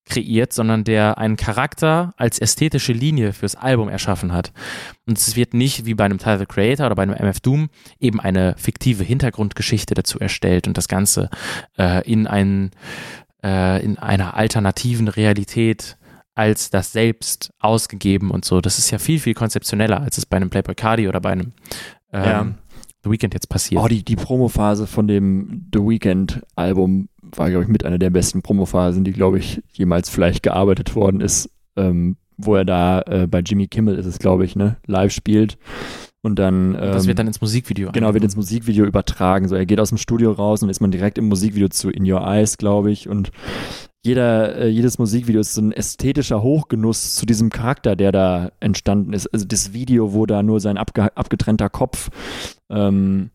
kreiert, 0.05 0.53
sondern 0.53 0.85
der 0.85 1.19
einen 1.19 1.37
Charakter 1.37 2.13
als 2.17 2.39
ästhetische 2.39 2.93
Linie 2.93 3.33
fürs 3.33 3.55
Album 3.55 3.89
erschaffen 3.89 4.33
hat. 4.33 4.53
Und 5.07 5.17
es 5.17 5.37
wird 5.37 5.55
nicht 5.55 5.87
wie 5.87 5.95
bei 5.95 6.05
einem 6.05 6.19
the 6.19 6.47
Creator 6.47 6.87
oder 6.87 6.97
bei 6.97 7.05
einem 7.05 7.15
MF 7.15 7.41
Doom 7.41 7.71
eben 7.99 8.21
eine 8.21 8.55
fiktive 8.59 9.05
Hintergrundgeschichte 9.05 9.95
dazu 9.95 10.19
erstellt 10.19 10.67
und 10.67 10.77
das 10.77 10.89
Ganze 10.89 11.31
äh, 11.79 12.05
in, 12.11 12.27
einen, 12.27 12.73
äh, 13.43 13.83
in 13.83 13.99
einer 13.99 14.37
alternativen 14.37 15.09
Realität 15.09 15.97
als 16.35 16.71
das 16.71 16.93
Selbst 16.93 17.53
ausgegeben 17.59 18.31
und 18.31 18.45
so. 18.45 18.61
Das 18.61 18.79
ist 18.79 18.91
ja 18.91 18.99
viel, 18.99 19.19
viel 19.19 19.35
konzeptioneller, 19.35 20.01
als 20.01 20.19
es 20.19 20.27
bei 20.27 20.37
einem 20.37 20.51
Playboy 20.51 20.75
Cardi 20.75 21.09
oder 21.09 21.21
bei 21.21 21.31
einem 21.31 21.53
ähm, 22.13 22.25
ja. 22.25 22.55
The 23.05 23.11
Weeknd 23.11 23.35
jetzt 23.35 23.49
passiert. 23.49 23.83
Oh, 23.83 23.89
die, 23.89 24.05
die 24.05 24.17
Promophase 24.17 24.87
von 24.87 25.09
dem 25.09 25.69
The 25.73 25.81
Weeknd-Album 25.81 27.09
war, 27.37 27.51
glaube 27.51 27.65
ich, 27.65 27.69
mit 27.69 27.85
einer 27.85 27.99
der 27.99 28.11
besten 28.11 28.43
Promophasen, 28.43 29.05
die, 29.05 29.13
glaube 29.13 29.39
ich, 29.39 29.63
jemals 29.73 30.09
vielleicht 30.09 30.43
gearbeitet 30.43 30.95
worden 30.95 31.21
ist, 31.21 31.51
ähm, 31.77 32.17
wo 32.37 32.55
er 32.55 32.65
da 32.65 33.03
äh, 33.03 33.27
bei 33.27 33.41
Jimmy 33.41 33.67
Kimmel 33.67 33.97
ist 33.97 34.07
es, 34.07 34.19
glaube 34.19 34.45
ich, 34.45 34.57
ne, 34.57 34.77
live 34.87 35.13
spielt. 35.13 35.59
Und 36.23 36.39
dann. 36.39 36.75
Ähm, 36.75 36.93
das 36.93 37.07
wird 37.07 37.19
dann 37.19 37.27
ins 37.27 37.41
Musikvideo. 37.41 37.91
Genau, 37.91 38.15
wird 38.15 38.25
ins 38.25 38.37
Musikvideo 38.37 38.85
übertragen. 38.85 39.49
So, 39.49 39.57
er 39.57 39.67
geht 39.67 39.81
aus 39.81 39.89
dem 39.89 39.99
Studio 39.99 40.31
raus 40.31 40.63
und 40.63 40.69
ist 40.69 40.81
man 40.81 40.93
direkt 40.93 41.19
im 41.19 41.29
Musikvideo 41.29 41.69
zu 41.69 41.91
In 41.91 42.11
Your 42.11 42.25
Eyes, 42.25 42.59
glaube 42.59 42.93
ich. 42.93 43.09
Und 43.09 43.33
jeder, 44.05 44.57
äh, 44.57 44.69
jedes 44.69 44.99
Musikvideo 44.99 45.41
ist 45.41 45.55
so 45.55 45.63
ein 45.63 45.73
ästhetischer 45.73 46.43
Hochgenuss 46.43 47.15
zu 47.15 47.25
diesem 47.25 47.51
Charakter, 47.51 47.95
der 47.95 48.11
da 48.11 48.51
entstanden 48.59 49.13
ist. 49.13 49.29
Also 49.29 49.47
das 49.47 49.73
Video, 49.73 50.13
wo 50.13 50.27
da 50.27 50.43
nur 50.43 50.61
sein 50.61 50.77
abge 50.77 51.17
abgetrennter 51.17 51.69
Kopf 51.69 52.11
ähm, 52.69 53.31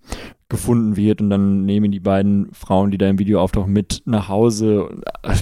gefunden 0.50 0.98
wird 0.98 1.22
und 1.22 1.30
dann 1.30 1.66
nehmen 1.66 1.92
die 1.92 2.02
beiden 2.02 2.54
Frauen, 2.54 2.92
die 2.92 2.98
da 2.98 3.08
im 3.08 3.20
Video 3.20 3.42
auftauchen, 3.42 3.72
mit 3.72 4.04
nach 4.06 4.28
Hause. 4.28 5.02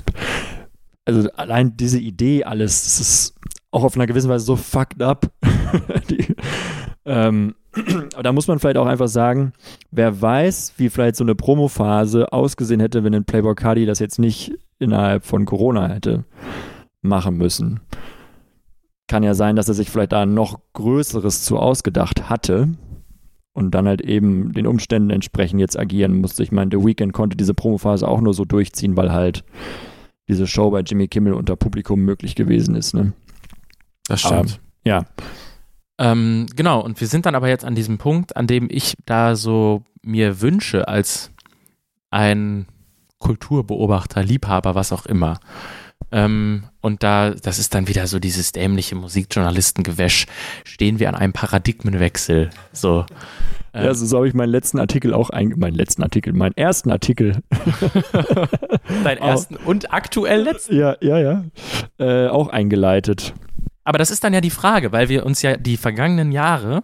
Also 1.08 1.30
allein 1.34 1.78
diese 1.78 2.00
Idee 2.00 2.46
alles, 2.46 2.84
das 2.84 3.00
ist 3.00 3.36
auch 3.70 3.84
auf 3.84 3.94
einer 3.94 4.08
gewissen 4.08 4.28
Weise 4.28 4.44
so 4.44 4.56
fucked 4.56 5.04
up. 5.04 5.30
die, 6.10 6.34
ähm, 7.06 7.54
aber 8.14 8.24
da 8.24 8.34
muss 8.34 8.48
man 8.48 8.58
vielleicht 8.58 8.78
auch 8.78 8.88
einfach 8.88 9.08
sagen, 9.08 9.54
wer 9.92 10.20
weiß, 10.20 10.74
wie 10.78 10.90
vielleicht 10.90 11.18
so 11.18 11.24
eine 11.24 11.36
Promophase 11.36 12.34
ausgesehen 12.34 12.80
hätte, 12.80 13.04
wenn 13.04 13.14
ein 13.14 13.26
Playboy 13.26 13.54
Cardi 13.54 13.86
das 13.86 14.00
jetzt 14.00 14.18
nicht 14.18 14.54
innerhalb 14.80 15.26
von 15.26 15.46
Corona 15.46 15.88
hätte 15.88 16.26
machen 17.02 17.38
müssen. 17.38 17.82
Kann 19.08 19.24
ja 19.24 19.34
sein, 19.34 19.56
dass 19.56 19.68
er 19.68 19.76
sich 19.76 19.90
vielleicht 19.90 20.12
da 20.12 20.24
ein 20.24 20.34
noch 20.34 20.60
Größeres 20.74 21.44
zu 21.44 21.58
ausgedacht 21.58 22.30
hatte 22.30 22.70
und 23.54 23.72
dann 23.72 23.88
halt 23.88 24.02
eben 24.02 24.52
den 24.52 24.68
Umständen 24.68 25.12
entsprechend 25.12 25.60
jetzt 25.60 25.80
agieren 25.80 26.20
musste. 26.20 26.44
Ich 26.44 26.52
meine, 26.52 26.72
The 26.72 26.84
Weeknd 26.84 27.14
konnte 27.14 27.38
diese 27.38 27.54
Promophase 27.54 28.08
auch 28.08 28.20
nur 28.20 28.34
so 28.34 28.44
durchziehen, 28.46 28.98
weil 28.98 29.12
halt 29.14 29.44
diese 30.28 30.48
Show 30.48 30.72
bei 30.72 30.82
Jimmy 30.82 31.08
Kimmel 31.08 31.34
unter 31.34 31.56
Publikum 31.56 32.02
möglich 32.02 32.36
gewesen 32.36 32.76
ist. 32.76 32.94
Ne? 32.94 33.14
Das 34.08 34.22
stimmt. 34.22 34.34
Aber, 34.34 34.50
ja. 34.84 35.06
Ähm, 35.98 36.48
genau, 36.56 36.82
und 36.82 37.00
wir 37.00 37.08
sind 37.08 37.26
dann 37.26 37.36
aber 37.36 37.48
jetzt 37.48 37.64
an 37.64 37.76
diesem 37.76 37.98
Punkt, 37.98 38.36
an 38.36 38.48
dem 38.48 38.68
ich 38.70 38.96
da 39.06 39.36
so 39.36 39.84
mir 40.02 40.42
wünsche, 40.42 40.88
als 40.88 41.32
ein 42.10 42.66
Kulturbeobachter, 43.20 44.24
Liebhaber, 44.24 44.76
was 44.76 44.92
auch 44.92 45.06
immer. 45.06 45.40
Ähm, 46.12 46.64
und 46.82 47.04
da, 47.04 47.32
das 47.32 47.60
ist 47.60 47.74
dann 47.74 47.88
wieder 47.88 48.08
so 48.08 48.20
dieses 48.20 48.52
dämliche 48.52 48.96
Musikjournalistengewäsch, 48.96 50.28
stehen 50.64 51.00
wir 51.00 51.10
an 51.10 51.16
einem 51.16 51.34
Paradigmenwechsel. 51.34 52.52
So. 52.72 53.06
Ja, 53.74 53.94
so, 53.94 54.06
so 54.06 54.18
habe 54.18 54.28
ich 54.28 54.34
meinen 54.34 54.52
letzten 54.52 54.80
Artikel 54.80 55.14
auch 55.14 55.30
eingeleitet. 55.30 55.60
meinen 55.60 55.76
letzten 55.76 56.04
Artikel, 56.04 56.32
meinen 56.34 56.56
ersten 56.56 56.92
Artikel. 56.92 57.42
Deinen 59.04 59.18
ersten 59.18 59.58
auch, 59.58 59.66
und 59.66 59.94
aktuell 59.94 60.44
letzten? 60.44 60.78
Ja, 60.78 60.96
ja, 61.02 61.20
ja. 61.20 61.44
Äh, 61.98 62.30
auch 62.30 62.48
eingeleitet. 62.48 63.34
Aber 63.84 63.98
das 63.98 64.12
ist 64.12 64.24
dann 64.24 64.34
ja 64.34 64.40
die 64.40 64.50
Frage, 64.50 64.94
weil 64.94 65.10
wir 65.10 65.26
uns 65.26 65.42
ja 65.42 65.58
die 65.58 65.76
vergangenen 65.76 66.32
Jahre 66.32 66.84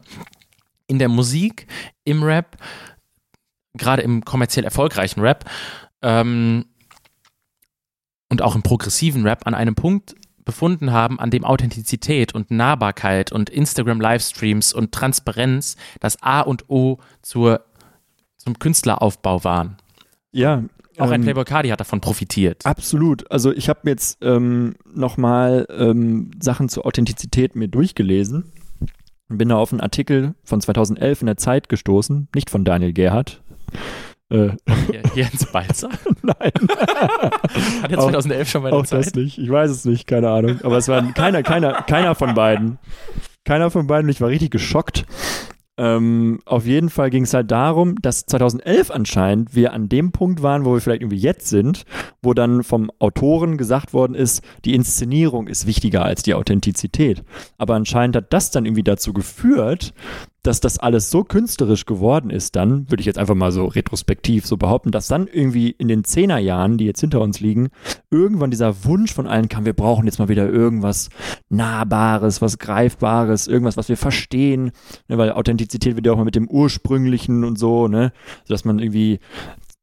in 0.88 1.00
der 1.00 1.08
Musik, 1.08 1.68
im 2.04 2.24
Rap, 2.24 2.58
gerade 3.78 4.02
im 4.02 4.26
kommerziell 4.26 4.66
erfolgreichen 4.66 5.22
Rap 5.22 5.46
ähm, 6.02 6.66
und 8.30 8.42
auch 8.42 8.56
im 8.56 8.64
progressiven 8.64 9.24
Rap 9.24 9.46
an 9.46 9.54
einem 9.54 9.76
Punkt 9.76 10.16
befunden 10.46 10.92
haben, 10.92 11.20
an 11.20 11.32
dem 11.32 11.44
Authentizität 11.44 12.34
und 12.34 12.52
Nahbarkeit 12.52 13.32
und 13.32 13.50
Instagram-Livestreams 13.50 14.74
und 14.74 14.92
Transparenz 14.92 15.76
das 16.00 16.22
A 16.22 16.42
und 16.42 16.70
O 16.70 16.98
zur, 17.22 17.66
zum 18.38 18.58
Künstleraufbau 18.58 19.44
waren. 19.44 19.78
Ja, 20.32 20.64
auch 20.98 21.10
ein 21.10 21.22
ähm, 21.22 21.24
Playboy 21.24 21.46
Cardi 21.46 21.70
hat 21.70 21.80
davon 21.80 22.02
profitiert. 22.02 22.66
Absolut. 22.66 23.30
Also 23.32 23.52
ich 23.52 23.70
habe 23.70 23.90
jetzt 23.90 24.18
ähm, 24.22 24.76
nochmal 24.94 25.66
ähm, 25.70 26.32
Sachen 26.40 26.70
zur 26.70 26.86
Authentizität 26.86 27.56
mir 27.56 27.68
durchgelesen 27.68 28.52
und 29.30 29.38
bin 29.38 29.50
da 29.50 29.56
auf 29.56 29.72
einen 29.72 29.82
Artikel 29.82 30.36
von 30.44 30.62
2011 30.62 31.22
in 31.22 31.26
der 31.28 31.38
Zeit 31.38 31.70
gestoßen, 31.70 32.28
nicht 32.36 32.50
von 32.50 32.66
Daniel 32.66 32.94
Gerhardt, 32.94 33.42
Äh, 34.32 34.52
Jens 35.14 35.46
Balzer? 35.52 35.90
Nein. 36.22 36.52
Hat 37.82 37.92
er 37.92 38.00
2011 38.00 38.50
schon 38.50 38.64
mal 38.64 38.72
Auch 38.72 38.86
Zeit? 38.86 39.08
das 39.08 39.16
nicht. 39.16 39.38
Ich 39.38 39.50
weiß 39.50 39.70
es 39.70 39.86
nicht, 39.86 40.08
keine 40.08 40.30
Ahnung. 40.30 40.60
Aber 40.64 40.78
es 40.78 40.88
war 40.88 41.04
keiner, 41.14 41.44
keiner, 41.44 41.74
keiner 41.84 42.16
von 42.16 42.34
beiden. 42.34 42.80
Keiner 43.44 43.70
von 43.72 43.88
beiden. 43.88 44.10
Ich 44.10 44.22
war 44.22 44.30
richtig 44.30 44.52
geschockt. 44.52 45.06
Ähm, 45.78 46.40
auf 46.46 46.66
jeden 46.66 46.90
Fall 46.90 47.10
ging 47.10 47.24
es 47.24 47.34
halt 47.34 47.50
darum, 47.50 47.96
dass 48.02 48.26
2011 48.26 48.92
anscheinend 48.92 49.56
wir 49.56 49.74
an 49.74 49.90
dem 49.90 50.12
Punkt 50.12 50.44
waren, 50.44 50.64
wo 50.64 50.74
wir 50.74 50.82
vielleicht 50.82 51.02
irgendwie 51.02 51.18
jetzt 51.18 51.48
sind, 51.48 51.86
wo 52.22 52.34
dann 52.34 52.64
vom 52.64 52.92
Autoren 53.00 53.58
gesagt 53.58 53.94
worden 53.94 54.14
ist, 54.14 54.44
die 54.64 54.76
Inszenierung 54.76 55.48
ist 55.48 55.66
wichtiger 55.66 56.04
als 56.06 56.24
die 56.24 56.36
Authentizität. 56.36 57.24
Aber 57.58 57.76
anscheinend 57.76 58.16
hat 58.16 58.32
das 58.32 58.52
dann 58.52 58.66
irgendwie 58.66 58.84
dazu 58.84 59.12
geführt, 59.12 59.94
dass 60.44 60.60
das 60.60 60.80
alles 60.80 61.12
so 61.12 61.24
künstlerisch 61.24 61.86
geworden 61.86 62.32
ist, 62.32 62.56
dann 62.56 62.90
würde 62.90 63.02
ich 63.02 63.06
jetzt 63.06 63.20
einfach 63.20 63.36
mal 63.36 63.52
so 63.52 63.66
retrospektiv 63.66 64.46
so 64.46 64.58
behaupten, 64.58 64.92
dass 64.92 65.08
dann 65.08 65.28
irgendwie 65.28 65.70
in 65.70 65.88
den 65.88 66.04
Zehnerjahren, 66.04 66.78
die 66.78 66.86
jetzt 66.86 67.02
hinter 67.02 67.22
uns 67.22 67.40
liegen, 67.40 67.70
irgendwann 68.10 68.50
dieser 68.50 68.84
Wunsch 68.86 69.14
von 69.14 69.28
allen 69.28 69.50
kam, 69.50 69.66
wir 69.66 69.74
brauchen 69.74 70.06
jetzt 70.06 70.18
mal 70.18 70.30
wieder 70.30 70.50
irgendwas 70.50 71.10
Nahbares, 71.50 72.42
was 72.42 72.58
Greifbares, 72.58 73.48
irgendwas, 73.48 73.78
was 73.78 73.90
wir 73.90 73.98
verstehen, 73.98 74.72
ne, 75.08 75.18
weil 75.18 75.32
Authentizität 75.32 75.96
wird 75.96 76.08
ja 76.08 76.14
auch 76.14 76.18
mal 76.18 76.26
mit 76.26 76.36
dem 76.36 76.50
Ursprünglichen 76.50 77.44
und 77.44 77.60
so, 77.60 77.88
ne, 77.88 78.12
dass 78.48 78.66
man 78.66 78.80
irgendwie 78.80 79.20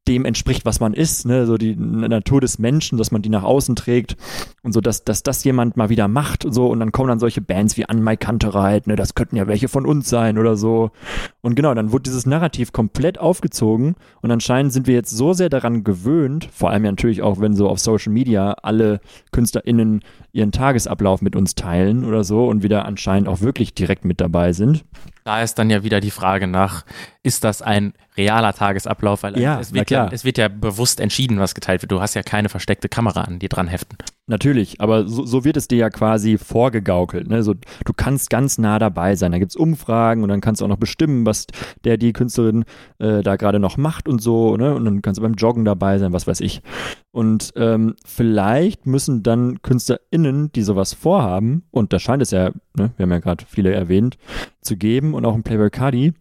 dem 0.08 0.24
entspricht, 0.24 0.64
was 0.64 0.80
man 0.80 0.94
ist, 0.94 1.26
ne, 1.26 1.46
so 1.46 1.58
die 1.58 1.76
Natur 1.76 2.40
des 2.40 2.58
Menschen, 2.58 2.98
dass 2.98 3.10
man 3.10 3.22
die 3.22 3.28
nach 3.28 3.44
außen 3.44 3.76
trägt 3.76 4.16
und 4.62 4.72
so, 4.72 4.80
dass, 4.80 5.04
dass 5.04 5.22
das 5.22 5.44
jemand 5.44 5.76
mal 5.76 5.90
wieder 5.90 6.08
macht 6.08 6.44
und 6.44 6.52
so 6.52 6.68
und 6.68 6.80
dann 6.80 6.90
kommen 6.90 7.08
dann 7.08 7.18
solche 7.18 7.42
Bands 7.42 7.76
wie 7.76 7.84
An 7.84 8.02
My 8.02 8.16
Kantereit, 8.16 8.86
ne, 8.86 8.96
das 8.96 9.14
könnten 9.14 9.36
ja 9.36 9.46
welche 9.46 9.68
von 9.68 9.86
uns 9.86 10.08
sein 10.08 10.38
oder 10.38 10.56
so. 10.56 10.90
Und 11.42 11.54
genau, 11.54 11.74
dann 11.74 11.92
wurde 11.92 12.04
dieses 12.04 12.26
Narrativ 12.26 12.72
komplett 12.72 13.20
aufgezogen 13.20 13.94
und 14.22 14.30
anscheinend 14.30 14.72
sind 14.72 14.86
wir 14.86 14.94
jetzt 14.94 15.10
so 15.10 15.32
sehr 15.34 15.50
daran 15.50 15.84
gewöhnt, 15.84 16.48
vor 16.52 16.70
allem 16.70 16.84
ja 16.84 16.90
natürlich 16.90 17.22
auch, 17.22 17.40
wenn 17.40 17.54
so 17.54 17.68
auf 17.68 17.78
Social 17.78 18.12
Media 18.12 18.52
alle 18.62 19.00
KünstlerInnen 19.32 20.00
ihren 20.38 20.52
Tagesablauf 20.52 21.20
mit 21.20 21.36
uns 21.36 21.54
teilen 21.54 22.04
oder 22.04 22.24
so 22.24 22.46
und 22.46 22.62
wieder 22.62 22.86
anscheinend 22.86 23.28
auch 23.28 23.40
wirklich 23.40 23.74
direkt 23.74 24.04
mit 24.04 24.20
dabei 24.20 24.52
sind. 24.52 24.84
Da 25.24 25.42
ist 25.42 25.58
dann 25.58 25.68
ja 25.68 25.82
wieder 25.82 26.00
die 26.00 26.10
Frage 26.10 26.46
nach, 26.46 26.86
ist 27.22 27.44
das 27.44 27.60
ein 27.60 27.92
realer 28.16 28.54
Tagesablauf? 28.54 29.22
Weil 29.22 29.38
ja, 29.38 29.60
es, 29.60 29.74
wird 29.74 29.90
ja, 29.90 30.08
es 30.10 30.24
wird 30.24 30.38
ja 30.38 30.48
bewusst 30.48 31.00
entschieden, 31.00 31.38
was 31.38 31.54
geteilt 31.54 31.82
wird. 31.82 31.92
Du 31.92 32.00
hast 32.00 32.14
ja 32.14 32.22
keine 32.22 32.48
versteckte 32.48 32.88
Kamera 32.88 33.22
an 33.22 33.38
dir 33.38 33.50
dran 33.50 33.68
heften. 33.68 33.98
Natürlich, 34.26 34.80
aber 34.80 35.06
so, 35.06 35.26
so, 35.26 35.44
wird 35.44 35.56
es 35.56 35.68
dir 35.68 35.78
ja 35.78 35.90
quasi 35.90 36.38
vorgegaukelt. 36.38 37.28
Ne? 37.28 37.42
So, 37.42 37.54
du 37.54 37.92
kannst 37.94 38.30
ganz 38.30 38.58
nah 38.58 38.78
dabei 38.78 39.16
sein. 39.16 39.32
Da 39.32 39.38
gibt 39.38 39.52
es 39.52 39.56
Umfragen 39.56 40.22
und 40.22 40.28
dann 40.28 40.40
kannst 40.40 40.60
du 40.60 40.64
auch 40.64 40.68
noch 40.68 40.78
bestimmen, 40.78 41.26
was 41.26 41.46
der, 41.84 41.96
die 41.96 42.12
Künstlerin 42.12 42.64
äh, 42.98 43.22
da 43.22 43.36
gerade 43.36 43.58
noch 43.58 43.76
macht 43.76 44.08
und 44.08 44.22
so. 44.22 44.56
Ne? 44.56 44.74
Und 44.74 44.84
dann 44.84 45.02
kannst 45.02 45.18
du 45.18 45.22
beim 45.22 45.34
Joggen 45.34 45.64
dabei 45.64 45.98
sein, 45.98 46.12
was 46.12 46.26
weiß 46.26 46.40
ich. 46.40 46.62
Und 47.10 47.52
ähm, 47.56 47.96
vielleicht 48.04 48.86
müssen 48.86 49.22
dann 49.22 49.62
KünstlerInnen, 49.62 50.52
die 50.52 50.62
sowas 50.62 50.92
vorhaben, 50.92 51.64
und 51.70 51.92
da 51.92 51.98
scheint 51.98 52.22
es 52.22 52.30
ja, 52.30 52.50
ne, 52.76 52.92
wir 52.96 53.04
haben 53.04 53.10
ja 53.10 53.18
gerade 53.18 53.44
viele 53.48 53.72
erwähnt, 53.72 54.18
zu 54.60 54.76
geben 54.76 55.14
und 55.14 55.24
auch 55.24 55.34
ein 55.34 55.42
Playboy 55.42 55.70
Cardi, 55.70 56.12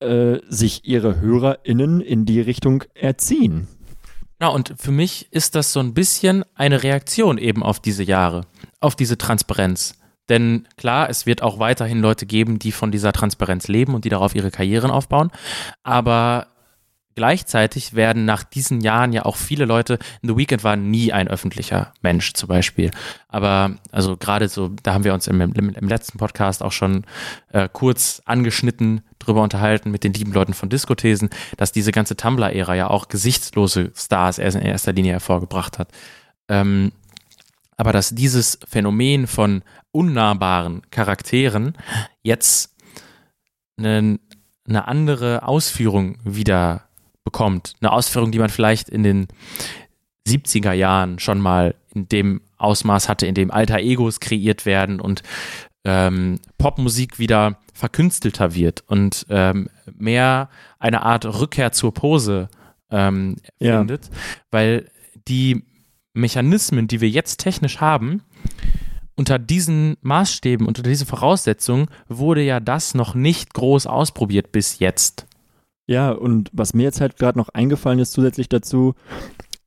äh, 0.00 0.38
sich 0.48 0.86
ihre 0.86 1.20
HörerInnen 1.20 2.00
in 2.00 2.24
die 2.24 2.40
Richtung 2.40 2.84
erziehen. 2.94 3.68
Ja, 4.40 4.48
und 4.48 4.74
für 4.76 4.90
mich 4.90 5.28
ist 5.32 5.54
das 5.54 5.72
so 5.72 5.80
ein 5.80 5.94
bisschen 5.94 6.44
eine 6.54 6.82
Reaktion 6.82 7.38
eben 7.38 7.62
auf 7.62 7.80
diese 7.80 8.02
Jahre, 8.02 8.42
auf 8.80 8.96
diese 8.96 9.16
Transparenz. 9.16 9.98
Denn 10.28 10.66
klar, 10.76 11.08
es 11.08 11.24
wird 11.24 11.42
auch 11.42 11.58
weiterhin 11.58 12.00
Leute 12.00 12.26
geben, 12.26 12.58
die 12.58 12.72
von 12.72 12.90
dieser 12.90 13.12
Transparenz 13.12 13.68
leben 13.68 13.94
und 13.94 14.04
die 14.04 14.08
darauf 14.08 14.34
ihre 14.34 14.50
Karrieren 14.50 14.90
aufbauen. 14.90 15.30
Aber 15.84 16.48
gleichzeitig 17.16 17.94
werden 17.94 18.24
nach 18.24 18.44
diesen 18.44 18.80
Jahren 18.80 19.12
ja 19.12 19.24
auch 19.24 19.36
viele 19.36 19.64
Leute, 19.64 19.98
The 20.22 20.36
Weeknd 20.36 20.62
war 20.62 20.76
nie 20.76 21.12
ein 21.12 21.26
öffentlicher 21.26 21.92
Mensch 22.02 22.34
zum 22.34 22.48
Beispiel. 22.48 22.92
Aber 23.28 23.72
also 23.90 24.16
gerade 24.16 24.48
so, 24.48 24.70
da 24.82 24.94
haben 24.94 25.04
wir 25.04 25.14
uns 25.14 25.26
im, 25.26 25.40
im, 25.40 25.70
im 25.70 25.88
letzten 25.88 26.18
Podcast 26.18 26.62
auch 26.62 26.72
schon 26.72 27.04
äh, 27.52 27.68
kurz 27.72 28.22
angeschnitten 28.26 29.00
drüber 29.18 29.42
unterhalten 29.42 29.90
mit 29.90 30.04
den 30.04 30.12
lieben 30.12 30.32
Leuten 30.32 30.54
von 30.54 30.68
Diskothesen, 30.68 31.30
dass 31.56 31.72
diese 31.72 31.90
ganze 31.90 32.16
Tumblr-Ära 32.16 32.74
ja 32.74 32.88
auch 32.88 33.08
gesichtslose 33.08 33.90
Stars 33.96 34.38
in 34.38 34.60
erster 34.60 34.92
Linie 34.92 35.12
hervorgebracht 35.12 35.78
hat. 35.78 35.88
Ähm, 36.48 36.92
aber 37.78 37.92
dass 37.92 38.14
dieses 38.14 38.58
Phänomen 38.68 39.26
von 39.26 39.62
unnahbaren 39.90 40.82
Charakteren 40.90 41.76
jetzt 42.22 42.74
eine, 43.78 44.18
eine 44.66 44.88
andere 44.88 45.46
Ausführung 45.46 46.18
wieder 46.24 46.85
bekommt. 47.26 47.74
Eine 47.80 47.92
Ausführung, 47.92 48.32
die 48.32 48.38
man 48.38 48.48
vielleicht 48.48 48.88
in 48.88 49.02
den 49.02 49.26
70er 50.26 50.72
Jahren 50.72 51.18
schon 51.18 51.40
mal 51.40 51.74
in 51.94 52.08
dem 52.08 52.40
Ausmaß 52.56 53.10
hatte, 53.10 53.26
in 53.26 53.34
dem 53.34 53.50
alter 53.50 53.80
Egos 53.80 54.20
kreiert 54.20 54.64
werden 54.64 55.00
und 55.00 55.22
ähm, 55.84 56.38
Popmusik 56.56 57.18
wieder 57.18 57.58
verkünstelter 57.74 58.54
wird 58.54 58.84
und 58.86 59.26
ähm, 59.28 59.68
mehr 59.92 60.48
eine 60.78 61.02
Art 61.02 61.26
Rückkehr 61.26 61.72
zur 61.72 61.92
Pose 61.92 62.48
ähm, 62.90 63.36
findet, 63.60 64.06
ja. 64.06 64.10
weil 64.50 64.90
die 65.28 65.64
Mechanismen, 66.14 66.88
die 66.88 67.00
wir 67.00 67.10
jetzt 67.10 67.38
technisch 67.38 67.80
haben, 67.80 68.22
unter 69.16 69.38
diesen 69.38 69.96
Maßstäben, 70.00 70.66
unter 70.66 70.82
diesen 70.82 71.06
Voraussetzungen 71.06 71.88
wurde 72.08 72.42
ja 72.42 72.60
das 72.60 72.94
noch 72.94 73.14
nicht 73.14 73.52
groß 73.52 73.86
ausprobiert 73.86 74.52
bis 74.52 74.78
jetzt. 74.78 75.26
Ja, 75.86 76.10
und 76.10 76.50
was 76.52 76.74
mir 76.74 76.82
jetzt 76.82 77.00
halt 77.00 77.16
gerade 77.16 77.38
noch 77.38 77.48
eingefallen 77.50 78.00
ist 78.00 78.12
zusätzlich 78.12 78.48
dazu, 78.48 78.94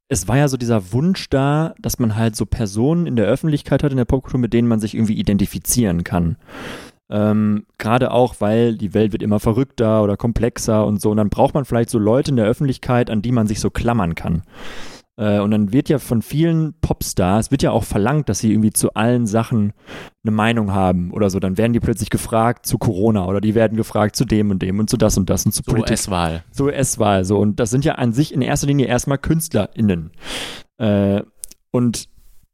es 0.10 0.27
war 0.27 0.38
ja 0.38 0.47
so 0.47 0.58
dieser 0.58 0.91
Wunsch 0.91 1.29
da, 1.29 1.75
dass 1.79 1.99
man 1.99 2.15
halt 2.15 2.36
so 2.36 2.45
Personen 2.45 3.05
in 3.05 3.15
der 3.15 3.27
Öffentlichkeit 3.27 3.84
hat, 3.84 3.91
in 3.91 3.97
der 3.97 4.05
Popkultur, 4.05 4.39
mit 4.39 4.53
denen 4.53 4.67
man 4.67 4.79
sich 4.79 4.95
irgendwie 4.95 5.13
identifizieren 5.13 6.03
kann. 6.03 6.38
Ähm, 7.12 7.65
Gerade 7.77 8.12
auch, 8.12 8.36
weil 8.39 8.75
die 8.75 8.93
Welt 8.93 9.12
wird 9.12 9.23
immer 9.23 9.39
verrückter 9.39 10.03
oder 10.03 10.17
komplexer 10.17 10.86
und 10.86 10.99
so. 10.99 11.12
Und 11.12 11.17
dann 11.17 11.29
braucht 11.29 11.53
man 11.53 11.65
vielleicht 11.65 11.89
so 11.89 11.99
Leute 11.99 12.32
in 12.32 12.38
der 12.38 12.45
Öffentlichkeit, 12.47 13.10
an 13.10 13.21
die 13.21 13.32
man 13.32 13.47
sich 13.47 13.60
so 13.60 13.69
klammern 13.69 14.15
kann. 14.15 14.43
Äh, 15.19 15.39
und 15.39 15.51
dann 15.51 15.73
wird 15.73 15.89
ja 15.89 15.99
von 15.99 16.21
vielen 16.21 16.73
Popstars, 16.79 17.51
wird 17.51 17.62
ja 17.62 17.71
auch 17.71 17.84
verlangt, 17.84 18.29
dass 18.29 18.39
sie 18.39 18.51
irgendwie 18.51 18.71
zu 18.71 18.93
allen 18.93 19.27
Sachen 19.27 19.73
eine 20.23 20.32
Meinung 20.32 20.71
haben 20.71 21.12
oder 21.12 21.29
so. 21.29 21.39
Dann 21.41 21.58
werden 21.58 21.73
die 21.73 21.82
plötzlich 21.82 22.10
gefragt 22.10 22.65
zu 22.65 22.77
Corona 22.77 23.25
oder 23.27 23.41
die 23.41 23.53
werden 23.53 23.75
gefragt 23.75 24.15
zu 24.15 24.23
dem 24.23 24.49
und 24.49 24.62
dem 24.62 24.79
und 24.79 24.89
zu 24.89 24.95
das 24.95 25.17
und 25.17 25.29
das 25.29 25.45
und 25.45 25.51
zu 25.51 25.62
so 25.65 25.71
Politik. 25.71 25.91
US-Wahl. 25.91 26.43
So 26.51 26.65
US-Wahl. 26.65 27.25
So. 27.25 27.38
Und 27.38 27.60
das 27.60 27.69
sind 27.69 27.84
ja 27.84 27.95
an 27.95 28.13
sich 28.13 28.34
in 28.34 28.41
erster 28.41 28.67
Linie 28.67 28.88
erstmal 28.88 29.17
KünstlerInnen. 29.17 30.12
Äh, 30.77 31.21
und 31.71 32.08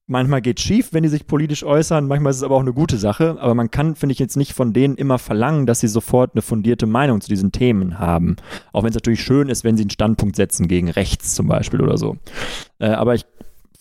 Manchmal 0.08 0.41
geht 0.41 0.60
schief, 0.60 0.89
wenn 0.91 1.02
die 1.02 1.10
sich 1.10 1.26
politisch 1.26 1.63
äußern, 1.63 2.08
manchmal 2.08 2.30
ist 2.30 2.38
es 2.38 2.44
aber 2.44 2.56
auch 2.56 2.62
eine 2.62 2.74
gute 2.74 2.98
Sache, 2.98 3.38
aber 3.39 3.56
man 3.56 3.72
kann, 3.72 3.96
finde 3.96 4.13
ich, 4.13 4.20
jetzt 4.20 4.38
nicht 4.38 4.54
von 4.54 4.72
denen 4.72 4.96
immer 4.96 5.18
verlangen, 5.18 5.65
dass 5.65 5.80
sie 5.80 5.88
sofort 5.88 6.36
eine 6.36 6.44
fundierte 6.44 6.86
Meinung 6.86 7.22
zu 7.22 7.30
diesen 7.30 7.52
Themen 7.52 7.98
haben. 7.98 8.36
Auch 8.72 8.84
wenn 8.84 8.89
es 8.89 8.96
natürlich 8.96 9.24
schön 9.24 9.50
ist, 9.50 9.63
wenn 9.63 9.78
sie 9.78 9.84
einen 9.84 9.89
Standpunkt 9.89 10.36
setzen 10.36 10.68
gegen 10.68 10.91
rechts 10.91 11.34
zum 11.34 11.48
Beispiel 11.48 11.82
oder 11.82 11.98
so. 11.98 12.18
Äh, 12.78 12.89
aber 12.89 13.15
ich 13.15 13.26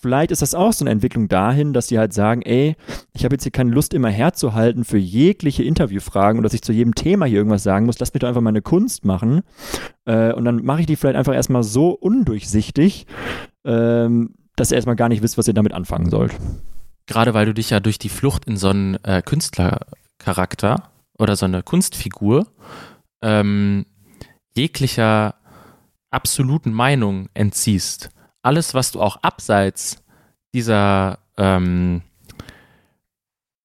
vielleicht 0.05 0.33
ist 0.33 0.43
das 0.43 0.55
auch 0.55 0.75
so 0.75 0.85
eine 0.85 0.91
Entwicklung 0.91 1.29
dahin, 1.29 1.73
dass 1.73 1.89
sie 1.89 1.99
halt 1.99 2.13
sagen, 2.13 2.43
ey, 2.43 2.77
ich 3.15 3.25
habe 3.25 3.37
jetzt 3.37 3.45
hier 3.45 3.53
keine 3.53 3.71
Lust 3.71 3.95
immer 3.95 4.11
herzuhalten 4.11 4.85
für 4.85 4.99
jegliche 4.99 5.63
Interviewfragen 5.63 6.39
und 6.39 6.43
dass 6.43 6.53
ich 6.53 6.61
zu 6.61 6.73
jedem 6.73 6.95
Thema 6.95 7.25
hier 7.25 7.39
irgendwas 7.39 7.63
sagen 7.63 7.87
muss, 7.87 7.99
lass 7.99 8.13
mich 8.13 8.21
doch 8.21 8.29
einfach 8.29 8.43
meine 8.43 8.61
Kunst 8.61 9.07
machen. 9.07 9.41
Äh, 10.05 10.35
und 10.35 10.45
dann 10.45 10.63
mache 10.63 10.81
ich 10.81 10.87
die 10.87 10.97
vielleicht 10.97 11.17
einfach 11.17 11.33
erstmal 11.33 11.63
so 11.63 11.89
undurchsichtig, 11.89 13.07
ähm, 13.65 14.35
dass 14.57 14.71
ihr 14.71 14.77
erstmal 14.77 14.97
gar 14.97 15.09
nicht 15.09 15.23
wisst, 15.23 15.39
was 15.39 15.49
ihr 15.49 15.55
damit 15.55 15.73
anfangen 15.73 16.11
sollt. 16.11 16.35
Gerade 17.07 17.35
weil 17.35 17.47
du 17.47 17.55
dich 17.55 17.71
ja 17.71 17.81
durch 17.81 17.99
die 17.99 18.09
Flucht 18.09 18.45
in 18.47 18.57
so 18.57 18.69
einen 18.69 19.03
äh, 19.05 19.23
Künstlercharakter 19.23 20.91
oder 21.19 21.37
so 21.37 21.45
eine 21.45 21.63
Kunstfigur 21.63 22.47
ähm, 23.23 23.87
jeglicher 24.57 25.35
absoluten 26.11 26.73
Meinung 26.73 27.29
entziehst. 27.35 28.11
Alles, 28.43 28.75
was 28.75 28.93
du 28.93 29.01
auch 29.01 29.17
abseits 29.23 30.03
dieser 30.55 31.19
ähm, 31.37 32.03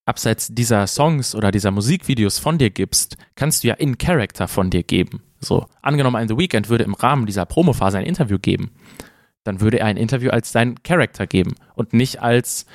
abseits 0.04 0.48
dieser 0.52 0.86
Songs 0.88 1.36
oder 1.36 1.52
dieser 1.52 1.70
Musikvideos 1.70 2.40
von 2.40 2.58
dir 2.58 2.70
gibst, 2.70 3.16
kannst 3.36 3.62
du 3.62 3.68
ja 3.68 3.74
in 3.74 3.96
Character 3.96 4.48
von 4.48 4.70
dir 4.70 4.82
geben. 4.82 5.22
So, 5.38 5.66
angenommen, 5.82 6.16
ein 6.16 6.28
The 6.28 6.36
Weeknd 6.36 6.68
würde 6.68 6.84
im 6.84 6.94
Rahmen 6.94 7.26
dieser 7.26 7.46
Promophase 7.46 7.98
ein 7.98 8.04
Interview 8.04 8.38
geben 8.38 8.72
dann 9.44 9.60
würde 9.60 9.80
er 9.80 9.86
ein 9.86 9.96
Interview 9.96 10.30
als 10.30 10.52
seinen 10.52 10.82
Charakter 10.82 11.26
geben 11.26 11.54
und 11.74 11.92
nicht 11.92 12.20
als 12.22 12.66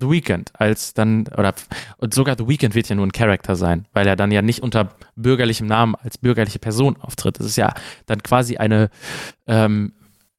The 0.00 0.08
Weeknd, 0.08 0.52
als 0.54 0.94
dann, 0.94 1.26
oder, 1.36 1.54
und 1.96 2.14
sogar 2.14 2.36
The 2.38 2.46
Weeknd 2.46 2.74
wird 2.74 2.88
ja 2.88 2.94
nur 2.94 3.06
ein 3.06 3.12
Charakter 3.12 3.56
sein, 3.56 3.86
weil 3.92 4.06
er 4.06 4.16
dann 4.16 4.30
ja 4.30 4.42
nicht 4.42 4.62
unter 4.62 4.94
bürgerlichem 5.16 5.66
Namen 5.66 5.94
als 5.96 6.18
bürgerliche 6.18 6.58
Person 6.58 6.96
auftritt. 7.00 7.40
Das 7.40 7.46
ist 7.46 7.56
ja 7.56 7.74
dann 8.06 8.22
quasi 8.22 8.58
eine 8.58 8.90
ähm, 9.46 9.92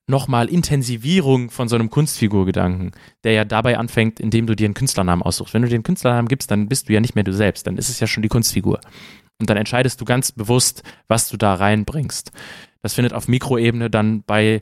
nochmal 0.07 0.49
Intensivierung 0.49 1.51
von 1.51 1.69
so 1.69 1.75
einem 1.75 1.89
Kunstfigurgedanken, 1.89 2.91
der 3.23 3.33
ja 3.33 3.45
dabei 3.45 3.77
anfängt, 3.77 4.19
indem 4.19 4.47
du 4.47 4.55
dir 4.55 4.65
einen 4.65 4.73
Künstlernamen 4.73 5.21
aussuchst. 5.21 5.53
Wenn 5.53 5.61
du 5.61 5.67
dir 5.67 5.75
einen 5.75 5.83
Künstlernamen 5.83 6.27
gibst, 6.27 6.49
dann 6.51 6.67
bist 6.67 6.89
du 6.89 6.93
ja 6.93 6.99
nicht 6.99 7.15
mehr 7.15 7.23
du 7.23 7.33
selbst, 7.33 7.67
dann 7.67 7.77
ist 7.77 7.89
es 7.89 7.99
ja 7.99 8.07
schon 8.07 8.23
die 8.23 8.29
Kunstfigur. 8.29 8.79
Und 9.39 9.49
dann 9.49 9.57
entscheidest 9.57 10.01
du 10.01 10.05
ganz 10.05 10.31
bewusst, 10.31 10.83
was 11.07 11.29
du 11.29 11.37
da 11.37 11.53
reinbringst. 11.53 12.31
Das 12.81 12.93
findet 12.93 13.13
auf 13.13 13.27
Mikroebene 13.27 13.89
dann 13.89 14.23
bei 14.23 14.61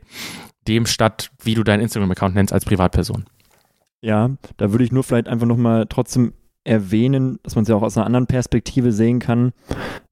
dem 0.68 0.86
statt, 0.86 1.32
wie 1.42 1.56
du 1.56 1.64
deinen 1.64 1.82
Instagram-Account 1.82 2.36
nennst 2.36 2.54
als 2.54 2.66
Privatperson. 2.66 3.26
Ja, 4.02 4.32
da 4.58 4.72
würde 4.72 4.84
ich 4.84 4.92
nur 4.92 5.04
vielleicht 5.04 5.28
einfach 5.28 5.48
nochmal 5.48 5.86
trotzdem 5.88 6.34
erwähnen, 6.64 7.40
dass 7.44 7.56
man 7.56 7.64
es 7.64 7.70
ja 7.70 7.76
auch 7.76 7.82
aus 7.82 7.98
einer 7.98 8.06
anderen 8.06 8.28
Perspektive 8.28 8.92
sehen 8.92 9.20
kann. 9.20 9.54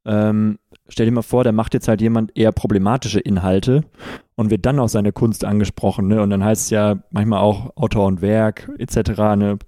Ähm, 0.06 0.58
stell 0.88 1.06
dir 1.06 1.12
mal 1.12 1.22
vor, 1.22 1.44
da 1.44 1.52
macht 1.52 1.74
jetzt 1.74 1.88
halt 1.88 2.02
jemand 2.02 2.36
eher 2.36 2.52
problematische 2.52 3.20
Inhalte 3.20 3.84
und 4.36 4.50
wird 4.50 4.66
dann 4.66 4.80
auf 4.80 4.90
seine 4.90 5.12
Kunst 5.12 5.44
angesprochen. 5.44 6.08
Ne? 6.08 6.22
Und 6.22 6.30
dann 6.30 6.44
heißt 6.44 6.64
es 6.64 6.70
ja 6.70 6.98
manchmal 7.12 7.42
auch 7.42 7.76
Autor 7.76 8.08
und 8.08 8.22
Werk 8.22 8.72
etc. 8.78 8.98
Ne? 9.36 9.60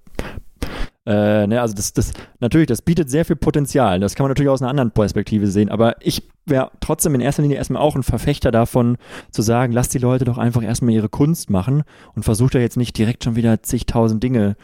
Äh, 1.07 1.47
ne, 1.47 1.61
also 1.61 1.73
das, 1.73 1.93
das, 1.93 2.11
natürlich, 2.41 2.67
das 2.67 2.81
bietet 2.81 3.09
sehr 3.09 3.23
viel 3.23 3.37
Potenzial. 3.37 4.01
Das 4.01 4.13
kann 4.13 4.25
man 4.25 4.31
natürlich 4.31 4.49
aus 4.49 4.61
einer 4.61 4.69
anderen 4.69 4.91
Perspektive 4.91 5.47
sehen. 5.47 5.69
Aber 5.69 5.95
ich 6.01 6.27
wäre 6.45 6.69
trotzdem 6.81 7.15
in 7.15 7.21
erster 7.21 7.43
Linie 7.43 7.55
erstmal 7.55 7.81
auch 7.81 7.95
ein 7.95 8.03
Verfechter 8.03 8.51
davon, 8.51 8.97
zu 9.31 9.41
sagen, 9.41 9.71
lass 9.71 9.87
die 9.87 9.99
Leute 9.99 10.25
doch 10.25 10.37
einfach 10.37 10.61
erstmal 10.61 10.93
ihre 10.93 11.07
Kunst 11.07 11.49
machen 11.49 11.83
und 12.13 12.23
versucht 12.23 12.55
ja 12.55 12.59
jetzt 12.59 12.75
nicht 12.75 12.97
direkt 12.97 13.23
schon 13.23 13.37
wieder 13.37 13.63
zigtausend 13.63 14.21
Dinge 14.21 14.57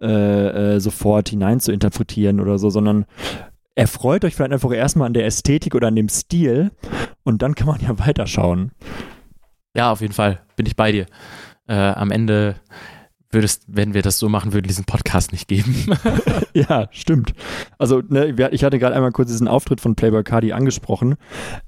äh, 0.00 0.74
äh, 0.74 0.80
sofort 0.80 1.28
hinein 1.28 1.60
zu 1.60 1.70
interpretieren 1.70 2.40
oder 2.40 2.58
so, 2.58 2.70
sondern 2.70 3.06
erfreut 3.76 4.24
euch 4.24 4.34
vielleicht 4.34 4.52
einfach 4.52 4.72
erstmal 4.72 5.06
an 5.06 5.14
der 5.14 5.26
Ästhetik 5.26 5.76
oder 5.76 5.86
an 5.86 5.96
dem 5.96 6.08
Stil 6.08 6.72
und 7.22 7.40
dann 7.40 7.54
kann 7.54 7.68
man 7.68 7.80
ja 7.80 7.96
weiterschauen. 8.04 8.72
Ja, 9.76 9.92
auf 9.92 10.00
jeden 10.00 10.12
Fall 10.12 10.40
bin 10.56 10.66
ich 10.66 10.74
bei 10.74 10.90
dir. 10.90 11.06
Äh, 11.68 11.74
am 11.74 12.10
Ende 12.10 12.56
würdest, 13.34 13.64
wenn 13.66 13.92
wir 13.92 14.02
das 14.02 14.18
so 14.18 14.28
machen 14.28 14.52
würden, 14.52 14.66
diesen 14.66 14.84
Podcast 14.84 15.32
nicht 15.32 15.48
geben. 15.48 15.86
ja, 16.54 16.88
stimmt. 16.90 17.34
Also, 17.78 18.00
ne, 18.08 18.34
ich 18.52 18.64
hatte 18.64 18.78
gerade 18.78 18.94
einmal 18.94 19.12
kurz 19.12 19.28
diesen 19.28 19.48
Auftritt 19.48 19.80
von 19.80 19.94
Playboy 19.94 20.24
Cardi 20.24 20.52
angesprochen. 20.52 21.16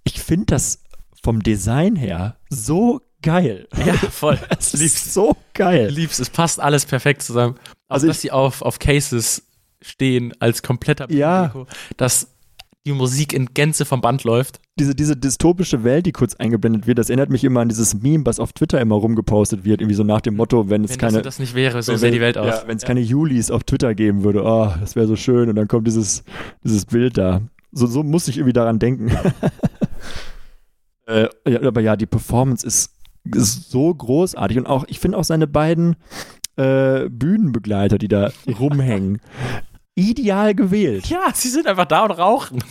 Ich 0.05 0.21
finde 0.21 0.47
das 0.47 0.83
vom 1.23 1.43
Design 1.43 1.97
her 1.97 2.37
so 2.49 3.03
geil. 3.21 3.69
Ja, 3.85 3.95
voll. 3.95 4.39
es 4.59 4.73
ist 4.75 5.13
so 5.13 5.37
geil. 5.53 5.89
Liebst, 5.91 6.21
es 6.21 6.31
passt 6.31 6.61
alles 6.61 6.87
perfekt 6.87 7.23
zusammen. 7.23 7.57
Also, 7.89 8.07
dass 8.07 8.21
sie 8.21 8.31
auf, 8.31 8.63
auf 8.63 8.79
Cases 8.79 9.43
stehen 9.83 10.33
als 10.41 10.63
kompletter 10.63 11.11
ja. 11.11 11.53
dass 11.97 12.36
die 12.87 12.93
Musik 12.93 13.33
in 13.33 13.47
Gänze 13.53 13.85
vom 13.85 14.01
Band 14.01 14.23
läuft. 14.23 14.61
Diese, 14.79 14.95
diese 14.95 15.17
dystopische 15.17 15.83
Welt, 15.83 16.07
die 16.07 16.13
kurz 16.13 16.37
eingeblendet 16.37 16.87
wird, 16.87 16.99
das 16.99 17.11
erinnert 17.11 17.31
mich 17.31 17.43
immer 17.43 17.61
an 17.61 17.69
dieses 17.69 18.01
Meme, 18.01 18.25
was 18.25 18.39
auf 18.39 18.53
Twitter 18.53 18.81
immer 18.81 18.95
rumgepostet 18.95 19.65
wird, 19.65 19.81
irgendwie 19.81 19.97
so 19.97 20.05
nach 20.05 20.21
dem 20.21 20.37
Motto, 20.37 20.71
wenn 20.71 20.85
es 20.85 20.93
wenn 20.93 20.99
keine. 20.99 21.17
Wenn 21.17 21.23
das 21.25 21.41
nicht 21.41 21.57
wäre, 21.57 21.83
so 21.83 21.97
sähe 21.97 22.13
die 22.13 22.21
Welt 22.21 22.39
aus. 22.39 22.47
Ja, 22.47 22.63
wenn 22.67 22.77
es 22.77 22.85
ja. 22.85 22.87
keine 22.87 23.01
Julis 23.01 23.51
auf 23.51 23.65
Twitter 23.65 23.95
geben 23.95 24.23
würde, 24.23 24.45
oh, 24.45 24.73
das 24.81 24.95
wäre 24.95 25.09
so 25.09 25.17
schön 25.17 25.49
und 25.49 25.57
dann 25.57 25.67
kommt 25.67 25.89
dieses, 25.89 26.23
dieses 26.63 26.87
Bild 26.87 27.19
da. 27.19 27.43
So, 27.73 27.87
so 27.87 28.05
muss 28.05 28.29
ich 28.29 28.39
irgendwie 28.39 28.53
daran 28.53 28.79
denken. 28.79 29.11
äh, 31.07 31.29
ja, 31.47 31.63
aber 31.63 31.81
ja, 31.81 31.97
die 31.97 32.07
Performance 32.07 32.65
ist, 32.65 32.93
ist 33.25 33.69
so 33.71 33.93
großartig 33.93 34.59
und 34.59 34.67
auch, 34.67 34.85
ich 34.87 35.01
finde 35.01 35.19
auch 35.19 35.25
seine 35.25 35.49
beiden 35.49 35.97
äh, 36.57 37.09
Bühnenbegleiter, 37.11 37.99
die 37.99 38.09
da 38.09 38.31
rumhängen 38.59 39.21
ideal 39.97 40.55
gewählt. 40.55 41.07
Ja, 41.07 41.33
sie 41.35 41.49
sind 41.49 41.67
einfach 41.67 41.87
da 41.87 42.05
und 42.05 42.13
rauchen. 42.13 42.63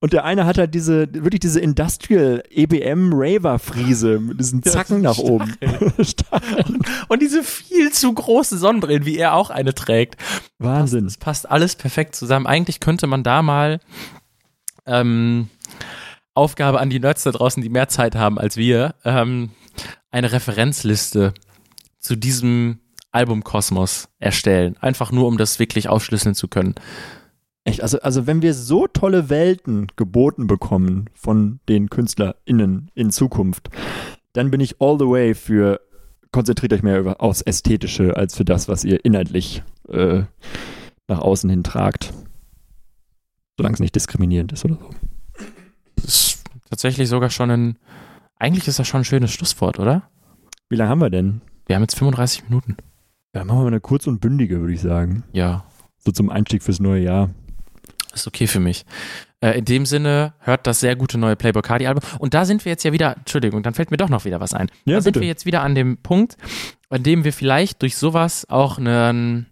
Und 0.00 0.12
der 0.12 0.24
eine 0.24 0.44
hat 0.44 0.58
halt 0.58 0.74
diese, 0.74 1.12
wirklich 1.12 1.40
diese 1.40 1.58
Industrial 1.58 2.42
EBM 2.50 3.10
Raver 3.12 3.58
Friese 3.58 4.20
mit 4.20 4.38
diesen 4.38 4.62
Zacken 4.62 5.02
ja, 5.02 5.10
nach 5.10 5.18
oben. 5.18 5.56
und, 5.96 6.24
und, 7.08 7.22
diese 7.22 7.42
viel 7.42 7.90
zu 7.90 8.12
große 8.12 8.58
Sonnenbrillen, 8.58 9.06
wie 9.06 9.18
er 9.18 9.34
auch 9.34 9.50
eine 9.50 9.74
trägt. 9.74 10.16
Wahnsinn. 10.58 11.06
Es 11.06 11.16
passt, 11.16 11.42
passt, 11.42 11.50
alles 11.50 11.74
perfekt 11.74 12.14
zusammen. 12.14 12.46
Eigentlich 12.46 12.78
könnte 12.78 13.08
man 13.08 13.24
da 13.24 13.42
mal 13.42 13.80
ähm, 14.86 15.48
Aufgabe 16.34 16.78
an 16.78 16.90
die 16.90 17.00
Nerds 17.00 17.24
da 17.24 17.32
draußen, 17.32 17.60
die 17.60 17.68
mehr 17.68 17.88
Zeit 17.88 18.14
haben 18.14 18.38
als 18.38 18.56
wir, 18.56 18.94
ähm, 19.04 19.50
eine 20.12 20.30
Referenzliste 20.30 21.34
zu 21.98 22.14
diesem 22.14 22.78
Albumkosmos 23.10 24.08
erstellen. 24.18 24.76
Einfach 24.80 25.12
nur, 25.12 25.26
um 25.26 25.38
das 25.38 25.58
wirklich 25.58 25.88
aufschlüsseln 25.88 26.34
zu 26.34 26.48
können. 26.48 26.74
Echt, 27.64 27.82
also, 27.82 28.00
also 28.00 28.26
wenn 28.26 28.42
wir 28.42 28.54
so 28.54 28.86
tolle 28.86 29.28
Welten 29.28 29.88
geboten 29.96 30.46
bekommen 30.46 31.10
von 31.14 31.60
den 31.68 31.90
KünstlerInnen 31.90 32.90
in 32.94 33.10
Zukunft, 33.10 33.68
dann 34.32 34.50
bin 34.50 34.60
ich 34.60 34.80
all 34.80 34.98
the 34.98 35.06
way 35.06 35.34
für 35.34 35.80
konzentriert 36.32 36.72
euch 36.72 36.82
mehr 36.82 37.00
über, 37.00 37.20
aufs 37.20 37.42
Ästhetische 37.42 38.16
als 38.16 38.36
für 38.36 38.44
das, 38.44 38.68
was 38.68 38.84
ihr 38.84 39.04
inhaltlich 39.04 39.62
äh, 39.88 40.22
nach 41.08 41.20
außen 41.20 41.48
hin 41.48 41.64
tragt. 41.64 42.12
Solange 43.56 43.74
es 43.74 43.80
nicht 43.80 43.94
diskriminierend 43.94 44.52
ist 44.52 44.64
oder 44.64 44.74
so. 44.74 44.90
Das 45.96 46.04
ist 46.04 46.44
tatsächlich 46.70 47.08
sogar 47.08 47.30
schon 47.30 47.50
ein. 47.50 47.78
Eigentlich 48.36 48.68
ist 48.68 48.78
das 48.78 48.86
schon 48.86 49.00
ein 49.00 49.04
schönes 49.04 49.32
Schlusswort, 49.32 49.78
oder? 49.78 50.08
Wie 50.68 50.76
lange 50.76 50.90
haben 50.90 51.00
wir 51.00 51.10
denn? 51.10 51.40
Wir 51.66 51.74
haben 51.74 51.82
jetzt 51.82 51.96
35 51.96 52.44
Minuten. 52.44 52.76
Ja, 53.38 53.44
machen 53.44 53.58
wir 53.58 53.62
mal 53.62 53.68
eine 53.68 53.80
kurz 53.80 54.08
und 54.08 54.20
bündige, 54.20 54.58
würde 54.58 54.72
ich 54.72 54.80
sagen. 54.80 55.22
Ja. 55.32 55.64
So 55.98 56.10
zum 56.10 56.28
Einstieg 56.28 56.60
fürs 56.60 56.80
neue 56.80 57.04
Jahr. 57.04 57.30
Ist 58.12 58.26
okay 58.26 58.48
für 58.48 58.58
mich. 58.58 58.84
Äh, 59.38 59.56
in 59.56 59.64
dem 59.64 59.86
Sinne, 59.86 60.34
hört 60.40 60.66
das 60.66 60.80
sehr 60.80 60.96
gute 60.96 61.18
neue 61.18 61.36
Playboy 61.36 61.62
Cardi 61.62 61.86
Album. 61.86 62.02
Und 62.18 62.34
da 62.34 62.44
sind 62.44 62.64
wir 62.64 62.72
jetzt 62.72 62.82
ja 62.82 62.92
wieder, 62.92 63.16
Entschuldigung, 63.16 63.62
dann 63.62 63.74
fällt 63.74 63.92
mir 63.92 63.96
doch 63.96 64.08
noch 64.08 64.24
wieder 64.24 64.40
was 64.40 64.54
ein. 64.54 64.66
Ja, 64.86 64.94
da 64.94 64.96
bitte. 64.96 65.02
sind 65.02 65.20
wir 65.20 65.28
jetzt 65.28 65.46
wieder 65.46 65.62
an 65.62 65.76
dem 65.76 65.98
Punkt, 65.98 66.36
an 66.90 67.04
dem 67.04 67.22
wir 67.22 67.32
vielleicht 67.32 67.80
durch 67.82 67.96
sowas 67.96 68.44
auch 68.50 68.78
eine, 68.78 69.46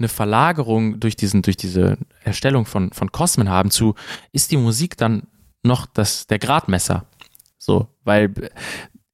eine 0.00 0.08
Verlagerung 0.08 0.98
durch 0.98 1.14
diesen, 1.14 1.42
durch 1.42 1.56
diese 1.56 1.98
Erstellung 2.24 2.66
von, 2.66 2.90
von 2.90 3.12
Kosmen 3.12 3.48
haben 3.48 3.70
zu, 3.70 3.94
ist 4.32 4.50
die 4.50 4.56
Musik 4.56 4.96
dann 4.96 5.28
noch 5.62 5.86
das, 5.86 6.26
der 6.26 6.40
Gradmesser? 6.40 7.06
So, 7.58 7.86
weil 8.02 8.34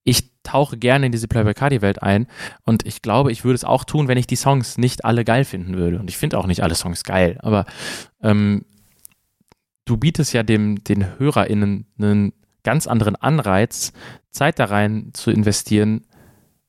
ich 0.04 0.39
tauche 0.42 0.76
gerne 0.76 1.06
in 1.06 1.12
diese 1.12 1.28
Playboy 1.28 1.54
Cardi 1.54 1.82
Welt 1.82 2.02
ein 2.02 2.26
und 2.64 2.86
ich 2.86 3.02
glaube, 3.02 3.32
ich 3.32 3.44
würde 3.44 3.54
es 3.56 3.64
auch 3.64 3.84
tun, 3.84 4.08
wenn 4.08 4.18
ich 4.18 4.26
die 4.26 4.36
Songs 4.36 4.78
nicht 4.78 5.04
alle 5.04 5.24
geil 5.24 5.44
finden 5.44 5.76
würde. 5.76 5.98
Und 5.98 6.08
ich 6.08 6.16
finde 6.16 6.38
auch 6.38 6.46
nicht 6.46 6.62
alle 6.62 6.74
Songs 6.74 7.04
geil, 7.04 7.38
aber 7.42 7.66
ähm, 8.22 8.64
du 9.84 9.96
bietest 9.96 10.32
ja 10.32 10.42
dem, 10.42 10.82
den 10.84 11.18
HörerInnen 11.18 11.86
einen 11.98 12.32
ganz 12.62 12.86
anderen 12.86 13.16
Anreiz, 13.16 13.92
Zeit 14.30 14.58
da 14.58 14.66
rein 14.66 15.10
zu 15.12 15.30
investieren, 15.30 16.06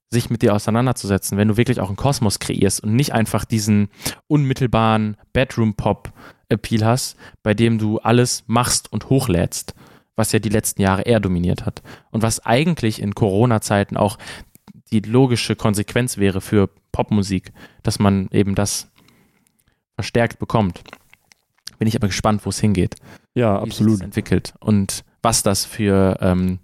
sich 0.10 0.30
mit 0.30 0.42
dir 0.42 0.54
auseinanderzusetzen, 0.54 1.38
wenn 1.38 1.48
du 1.48 1.58
wirklich 1.58 1.80
auch 1.80 1.88
einen 1.88 1.96
Kosmos 1.96 2.40
kreierst 2.40 2.84
und 2.84 2.96
nicht 2.96 3.14
einfach 3.14 3.46
diesen 3.46 3.88
unmittelbaren 4.28 5.16
Bedroom-Pop-Appeal 5.32 6.86
hast, 6.86 7.16
bei 7.44 7.54
dem 7.54 7.78
du 7.78 8.00
alles 8.00 8.44
machst 8.48 8.92
und 8.92 9.10
hochlädst 9.10 9.74
was 10.22 10.32
ja 10.32 10.38
die 10.40 10.50
letzten 10.50 10.84
Jahre 10.84 11.02
eher 11.02 11.20
dominiert 11.20 11.66
hat. 11.66 11.82
Und 12.12 12.22
was 12.22 12.46
eigentlich 12.46 13.02
in 13.02 13.16
Corona-Zeiten 13.16 13.98
auch 13.98 14.20
die 14.92 15.00
logische 15.00 15.56
Konsequenz 15.56 16.18
wäre 16.18 16.42
für 16.42 16.70
Popmusik, 16.92 17.52
dass 17.82 17.98
man 17.98 18.28
eben 18.32 18.54
das 18.54 18.92
verstärkt 19.96 20.38
bekommt. 20.38 20.84
Bin 21.80 21.88
ich 21.88 21.96
aber 21.96 22.06
gespannt, 22.06 22.46
wo 22.46 22.50
es 22.50 22.60
hingeht. 22.60 22.98
Ja, 23.34 23.58
wie 23.58 23.64
absolut. 23.64 23.94
Sich 23.94 24.00
das 24.00 24.06
entwickelt 24.06 24.54
und 24.60 25.04
was 25.24 25.42
das 25.42 25.66
für 25.66 26.18
ähm, 26.22 26.60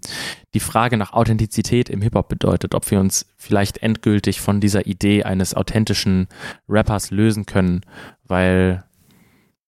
die 0.54 0.60
Frage 0.60 0.96
nach 0.96 1.12
Authentizität 1.12 1.88
im 1.88 2.00
Hip-Hop 2.00 2.28
bedeutet, 2.28 2.76
ob 2.76 2.88
wir 2.92 3.00
uns 3.00 3.26
vielleicht 3.36 3.78
endgültig 3.78 4.40
von 4.40 4.60
dieser 4.60 4.86
Idee 4.86 5.24
eines 5.24 5.54
authentischen 5.54 6.28
Rappers 6.68 7.10
lösen 7.10 7.44
können, 7.44 7.80
weil 8.22 8.84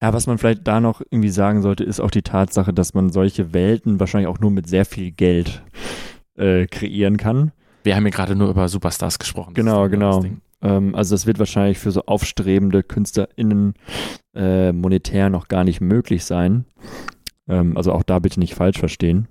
ja, 0.02 0.12
was 0.12 0.26
man 0.26 0.38
vielleicht 0.38 0.66
da 0.66 0.80
noch 0.80 1.02
irgendwie 1.10 1.28
sagen 1.28 1.62
sollte, 1.62 1.84
ist 1.84 2.00
auch 2.00 2.10
die 2.10 2.22
Tatsache, 2.22 2.72
dass 2.72 2.94
man 2.94 3.10
solche 3.10 3.52
Welten 3.52 4.00
wahrscheinlich 4.00 4.28
auch 4.28 4.40
nur 4.40 4.50
mit 4.50 4.68
sehr 4.68 4.84
viel 4.84 5.10
Geld 5.10 5.62
äh, 6.36 6.66
kreieren 6.66 7.16
kann. 7.18 7.52
Wir 7.84 7.96
haben 7.96 8.04
ja 8.04 8.10
gerade 8.10 8.34
nur 8.34 8.48
über 8.48 8.68
Superstars 8.68 9.18
gesprochen. 9.18 9.54
Genau, 9.54 9.88
genau. 9.88 10.24
Ähm, 10.62 10.94
also 10.94 11.14
das 11.14 11.26
wird 11.26 11.38
wahrscheinlich 11.38 11.78
für 11.78 11.90
so 11.90 12.02
aufstrebende 12.06 12.82
KünstlerInnen 12.82 13.74
äh, 14.34 14.72
monetär 14.72 15.28
noch 15.30 15.48
gar 15.48 15.64
nicht 15.64 15.80
möglich 15.80 16.24
sein. 16.24 16.64
Ähm, 17.48 17.76
also 17.76 17.92
auch 17.92 18.02
da 18.02 18.18
bitte 18.18 18.40
nicht 18.40 18.54
falsch 18.54 18.78
verstehen. 18.78 19.28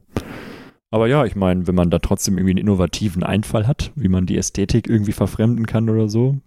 Aber 0.91 1.07
ja, 1.07 1.25
ich 1.25 1.35
meine, 1.35 1.67
wenn 1.67 1.75
man 1.75 1.91
da 1.91 1.99
trotzdem 1.99 2.37
irgendwie 2.37 2.53
einen 2.53 2.65
innovativen 2.65 3.23
Einfall 3.23 3.67
hat, 3.67 3.91
wie 3.95 4.07
man 4.07 4.25
die 4.25 4.37
Ästhetik 4.37 4.89
irgendwie 4.89 5.11
verfremden 5.11 5.67
kann 5.67 5.89
oder 5.89 6.09
so, 6.09 6.37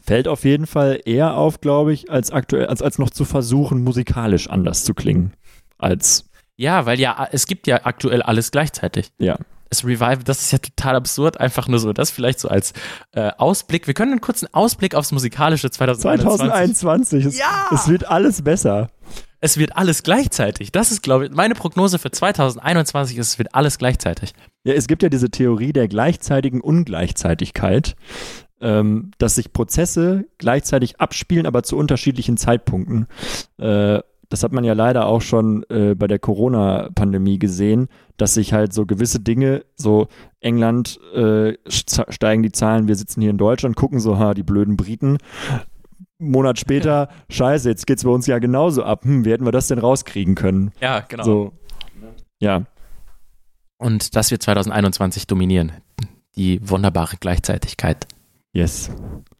fällt 0.00 0.28
auf 0.28 0.44
jeden 0.44 0.66
Fall 0.66 1.00
eher 1.04 1.36
auf, 1.36 1.60
glaube 1.60 1.92
ich, 1.92 2.10
als 2.10 2.30
aktuell, 2.30 2.66
als, 2.66 2.82
als 2.82 2.98
noch 2.98 3.10
zu 3.10 3.24
versuchen, 3.24 3.82
musikalisch 3.82 4.48
anders 4.48 4.84
zu 4.84 4.94
klingen. 4.94 5.32
Als. 5.78 6.28
Ja, 6.56 6.86
weil 6.86 7.00
ja, 7.00 7.28
es 7.32 7.46
gibt 7.46 7.66
ja 7.66 7.80
aktuell 7.84 8.22
alles 8.22 8.50
gleichzeitig. 8.50 9.10
Ja. 9.18 9.36
Es 9.70 9.84
Revive, 9.84 10.22
das 10.24 10.40
ist 10.40 10.52
ja 10.52 10.58
total 10.58 10.94
absurd, 10.94 11.40
einfach 11.40 11.66
nur 11.66 11.80
so, 11.80 11.92
das 11.92 12.10
vielleicht 12.10 12.38
so 12.38 12.48
als 12.48 12.74
äh, 13.12 13.32
Ausblick. 13.38 13.88
Wir 13.88 13.94
können 13.94 14.12
einen 14.12 14.20
kurzen 14.20 14.46
Ausblick 14.52 14.94
aufs 14.94 15.10
musikalische 15.10 15.68
2021. 15.68 16.46
2021. 16.46 17.24
Es, 17.24 17.38
ja! 17.38 17.68
Es 17.72 17.88
wird 17.88 18.08
alles 18.08 18.42
besser. 18.42 18.90
Es 19.40 19.58
wird 19.58 19.76
alles 19.76 20.02
gleichzeitig. 20.02 20.72
Das 20.72 20.90
ist, 20.90 21.02
glaube 21.02 21.26
ich, 21.26 21.32
meine 21.32 21.54
Prognose 21.54 21.98
für 21.98 22.10
2021 22.10 23.18
ist, 23.18 23.28
es 23.32 23.38
wird 23.38 23.54
alles 23.54 23.76
gleichzeitig. 23.76 24.32
Ja, 24.64 24.72
es 24.72 24.86
gibt 24.86 25.02
ja 25.02 25.10
diese 25.10 25.28
Theorie 25.28 25.74
der 25.74 25.86
gleichzeitigen 25.86 26.62
Ungleichzeitigkeit 26.62 27.94
ähm, 28.64 29.10
dass 29.18 29.34
sich 29.34 29.52
Prozesse 29.52 30.24
gleichzeitig 30.38 31.00
abspielen, 31.00 31.46
aber 31.46 31.62
zu 31.62 31.76
unterschiedlichen 31.76 32.38
Zeitpunkten. 32.38 33.06
Äh, 33.58 34.00
das 34.30 34.42
hat 34.42 34.52
man 34.52 34.64
ja 34.64 34.72
leider 34.72 35.06
auch 35.06 35.20
schon 35.20 35.64
äh, 35.68 35.94
bei 35.94 36.06
der 36.06 36.18
Corona-Pandemie 36.18 37.38
gesehen, 37.38 37.88
dass 38.16 38.34
sich 38.34 38.54
halt 38.54 38.72
so 38.72 38.86
gewisse 38.86 39.20
Dinge, 39.20 39.64
so 39.76 40.08
England 40.40 40.98
äh, 41.14 41.58
steigen 41.68 42.42
die 42.42 42.50
Zahlen, 42.50 42.88
wir 42.88 42.96
sitzen 42.96 43.20
hier 43.20 43.30
in 43.30 43.38
Deutschland, 43.38 43.76
gucken 43.76 44.00
so, 44.00 44.18
ha, 44.18 44.32
die 44.32 44.42
blöden 44.42 44.76
Briten. 44.76 45.18
Monat 46.18 46.58
später, 46.58 47.10
scheiße, 47.28 47.68
jetzt 47.68 47.86
geht's 47.86 48.04
bei 48.04 48.10
uns 48.10 48.26
ja 48.26 48.38
genauso 48.38 48.82
ab. 48.82 49.04
Hm, 49.04 49.26
wie 49.26 49.30
hätten 49.30 49.44
wir 49.44 49.52
das 49.52 49.68
denn 49.68 49.78
rauskriegen 49.78 50.34
können? 50.34 50.72
Ja, 50.80 51.00
genau. 51.00 51.24
So, 51.24 51.52
ja. 52.38 52.62
Und 53.76 54.16
dass 54.16 54.30
wir 54.30 54.40
2021 54.40 55.26
dominieren. 55.26 55.72
Die 56.36 56.58
wunderbare 56.68 57.16
Gleichzeitigkeit. 57.18 58.06
Yes. 58.54 58.90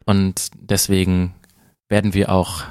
Und 0.04 0.50
deswegen 0.58 1.34
werden 1.88 2.12
wir 2.12 2.30
auch 2.30 2.62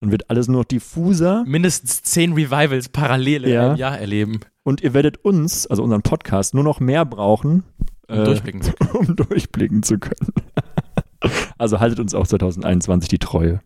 dann 0.00 0.10
wird 0.10 0.30
alles 0.30 0.48
nur 0.48 0.62
noch 0.62 0.64
diffuser. 0.64 1.44
mindestens 1.46 2.02
zehn 2.02 2.32
Revivals 2.32 2.88
parallel 2.88 3.46
Ja. 3.46 3.72
im 3.72 3.76
Jahr 3.76 3.98
erleben, 3.98 4.40
Und 4.64 4.80
ihr 4.80 4.94
werdet 4.94 5.18
uns, 5.18 5.66
also 5.68 5.82
unseren 5.84 6.02
Podcast, 6.02 6.54
nur 6.54 6.64
noch 6.64 6.80
mehr 6.80 7.04
brauchen, 7.04 7.62
um 8.08 8.16
äh, 8.18 8.24
durchblicken 8.24 8.62
zu 8.62 8.72
können. 8.72 8.90
um 9.08 9.14
durchblicken 9.16 9.82
zu 9.84 9.98
können. 9.98 10.32
also 11.58 11.78
haltet 11.78 12.00
uns 12.00 12.14
auch 12.14 12.26
2021 12.26 13.08
die 13.08 13.18
Treue. 13.20 13.60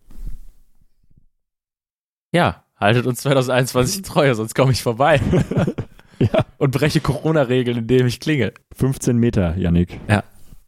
Ja, 2.32 2.64
haltet 2.78 3.06
uns 3.06 3.20
2021 3.20 4.02
treu, 4.02 4.34
sonst 4.34 4.54
komme 4.54 4.72
ich 4.72 4.82
vorbei 4.82 5.20
Ja. 6.18 6.44
und 6.58 6.70
breche 6.72 7.00
Corona-Regeln, 7.00 7.78
indem 7.78 8.06
ich 8.06 8.20
klinge. 8.20 8.52
15 8.74 9.16
Meter, 9.16 9.56
Yannick. 9.56 9.98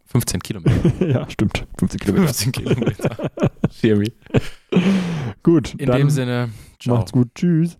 15 0.08 0.40
Kilometer. 0.42 1.06
ja, 1.06 1.28
stimmt. 1.30 1.66
15 1.78 2.00
Kilometer. 2.00 2.26
15 2.26 2.52
Kilometer. 2.52 3.30
Schiri. 3.70 4.12
Gut, 5.42 5.74
In 5.78 5.90
dem 5.90 6.10
Sinne, 6.10 6.50
ciao. 6.80 6.96
macht's 6.96 7.12
gut. 7.12 7.28
Tschüss. 7.34 7.78